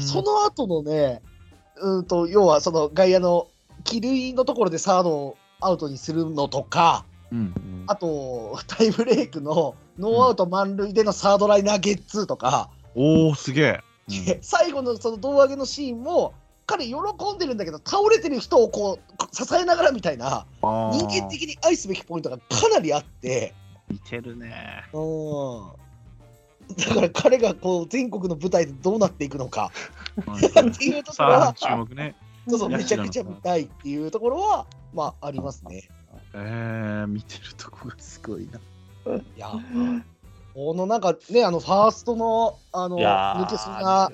[0.00, 1.22] その後のね、
[1.80, 3.46] うんと、要はその外野の
[3.84, 7.04] 帰塁のところでサードをアウトにするのとか、
[7.34, 7.40] うん。
[7.40, 13.80] うんあと、タイブレークのノーアウト満塁でのサードライナーゲッツーとか、おお、すげえ。
[14.40, 16.32] 最後のその胴上げのシーンも、
[16.66, 16.94] 彼喜
[17.34, 23.52] んでるんだけど、倒れてる人をこう支えながらみたいな、人間的に愛すべきポイントがかなりあって、
[23.90, 24.84] 似てるね。
[24.92, 26.76] うん。
[26.76, 29.70] だから彼がこう全国の舞台でどうなっていくのか
[30.26, 31.54] はい っていうところは、
[31.94, 32.16] ね。
[32.48, 35.88] そうそうめちゃくちゃ見たいっていうところは、まあ、ありますね。
[36.34, 38.58] えー、見てるとこがすごいな。
[39.16, 39.50] いや、
[40.54, 44.10] このなんかね、あのファーストのあの抜けすな、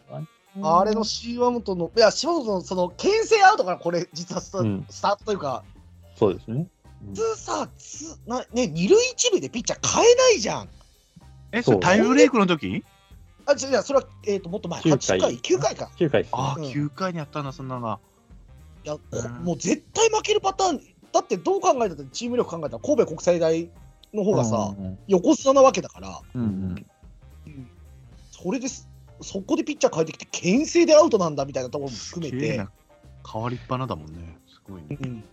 [0.63, 5.65] あれの柴本の、いや、柴本のその牽制アウトからこれ、実はスタ,、うんスタートというか、
[6.17, 6.67] そうですね。
[7.09, 10.69] 普通さ、つなね、二塁一塁でピッチャー変えないじゃん。
[11.53, 12.85] え、それタイブレークの時？
[13.47, 15.91] あ、違う違う、それは、えー、ともっと前、9 8回、9回か。
[15.97, 16.27] 9回。
[16.33, 17.99] ああ、うん9回にあったんだ、そんなのが。
[18.85, 20.81] いや、こうんもう絶対負けるパターン、
[21.13, 23.69] だってどう考えたって、チーム力考えたら、神戸国際大
[24.15, 26.87] の方がさ、うん横綱なわけだから、うんうん
[28.31, 28.89] それです、
[29.21, 32.67] そこでピッチャー変えてきて、牽制でアウトなんだみたいなところも含めて
[33.31, 34.39] 変わりっぱなだもんね。
[34.49, 34.97] すごいね。
[34.99, 35.25] うん、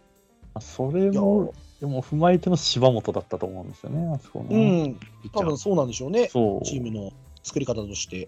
[0.55, 4.49] あそれも、でも踏まえての柴本だったと思うんですよね、あそこの。
[4.49, 4.57] う
[4.87, 4.99] ん、
[5.33, 6.65] 多分そうなんでしょうね、そう。
[6.65, 7.11] チームの
[7.43, 8.27] 作り方として。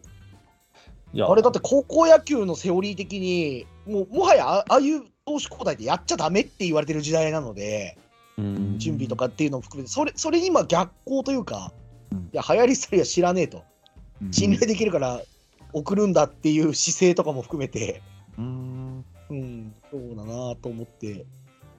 [1.13, 7.97] いやあれだって高校野球のセオリー的に、もうもはやあああいう投手交代でやっちゃダメって言われてる時代なので、
[8.37, 11.73] うん準備とかっていうのも含めて、それそれに今、逆行というか、
[12.11, 13.63] うんいや、流行り廃りは知らねえと、
[14.21, 15.21] うん信頼できるから
[15.73, 18.01] 送るんだっていう姿勢とかも含めて、
[18.37, 19.05] うーん。
[19.29, 21.25] うん、そうだなと思って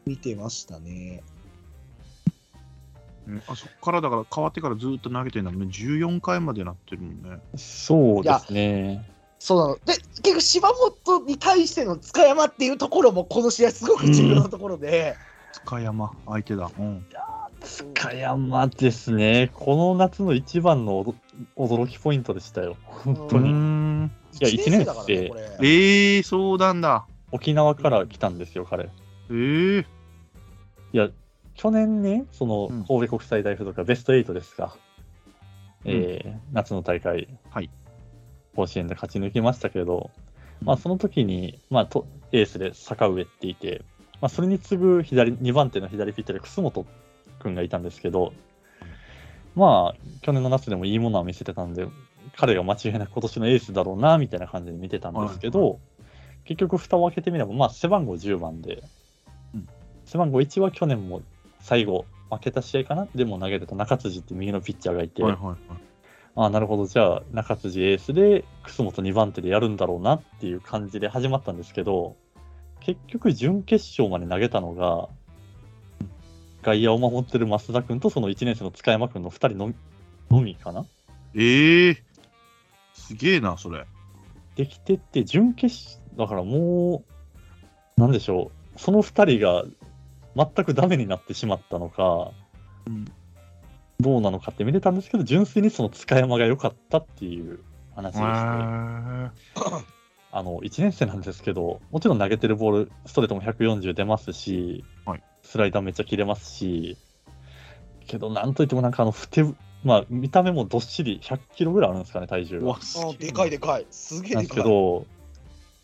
[0.07, 1.22] 見てましたね。
[3.26, 7.41] うんあそこからだから変わってからずっと投げてるのはもう14回までなってるもんね。
[7.57, 9.10] そうですね。
[9.41, 15.16] そうなので結局、柴本に対しての塚山っていうところも、この試合、すごく重要なところで、
[15.53, 16.70] 塚山、相手だ。
[16.78, 17.05] うん。
[17.61, 19.51] 塚山ですね。
[19.55, 21.14] この夏の一番の驚
[21.57, 22.76] 驚きポイントでしたよ。
[22.84, 23.53] 本当に。
[23.53, 24.11] ん。
[24.41, 25.43] いや一年生ね、一年生これ。
[25.59, 27.07] えー、そうなんだ。
[27.32, 28.91] 沖縄から来たんですよ、彼。
[29.30, 29.84] えー。
[30.93, 31.09] いや、
[31.55, 34.76] 去年ね、そのうん神戸国際大付属がベスト8ですか。
[35.86, 37.70] えー夏の大会、はい
[38.61, 40.11] 甲子園で勝ち抜きましたけど、
[40.63, 43.83] まあ、その時に、まあ、とエースで坂上っていて、
[44.21, 46.87] まあ、それに次ぐ左2番手の左ピッチャーで楠本
[47.39, 48.33] 君がいたんですけど、
[49.57, 51.87] まあ、去年の夏でもいいものは見せてたんで、
[52.37, 55.81] 彼が間違いなく今年のエースだろうなみたいな感じで見てたんですけど、
[56.45, 58.83] 結局、蓋を開けてみれば、まあ、背番号10番で、
[59.55, 59.69] うん。
[60.05, 61.23] 背番号1は去年も
[61.61, 63.09] 最後、負けた試合かな？
[63.15, 65.57] でも投げてた中辻って右のピッチャーがいて、はいはいはい。
[66.37, 72.16] ああ、なるほど、じゃあ中辻エースで楠本2番手でやるんだろうなっていう感じで始まったんですけど、
[72.81, 75.09] 結局、準決勝まで投げたのが、
[76.62, 79.74] 外野を守ってる増田君とその1年生の塚山君の2人のみ
[80.31, 80.85] のみかな
[81.35, 81.97] えー。
[82.95, 83.87] すげえな、それ。
[84.57, 87.03] できてって、準決勝、だからも
[87.97, 89.64] う、なんでしょう、その2人が
[90.55, 92.31] 全くダメになってしまったのか、
[92.87, 93.12] うん
[94.01, 97.61] どうなのかって見れたんですけど、純粋にその塚山が良かったっていう
[97.94, 98.26] 話でして。
[100.32, 106.96] あの1年生なんですけど、もちろん投げてるボール、ストレートも140出ますし、はいスライダーめっちゃ切れますし、
[108.07, 112.78] けど、なんといっても、なんかあの、ふてぶ、まあ、見た目もどっしり100キロぐらいあるんですかね、体重が
[113.18, 113.86] でかいでかい。
[113.90, 114.70] すげえですけでかい。
[114.70, 115.07] ど、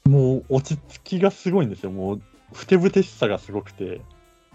[0.04, 4.02] もう落ち着きがすごいんですよ、もう、ふてぶてしさがすごくて、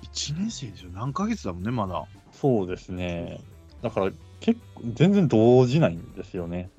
[0.04, 2.06] 1年生でしょ何ヶ月だもんね、まだ。
[2.32, 3.40] そうですね、
[3.82, 6.70] だから結構、全然動じないんですよね。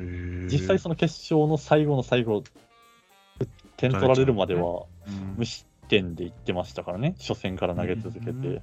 [0.00, 2.42] 実際、その決勝の最後の最後、
[3.76, 5.34] 点取られるまでは、うん。
[5.38, 8.30] 無失点でいってましたからね、初戦から投げ続けて。
[8.30, 8.62] うん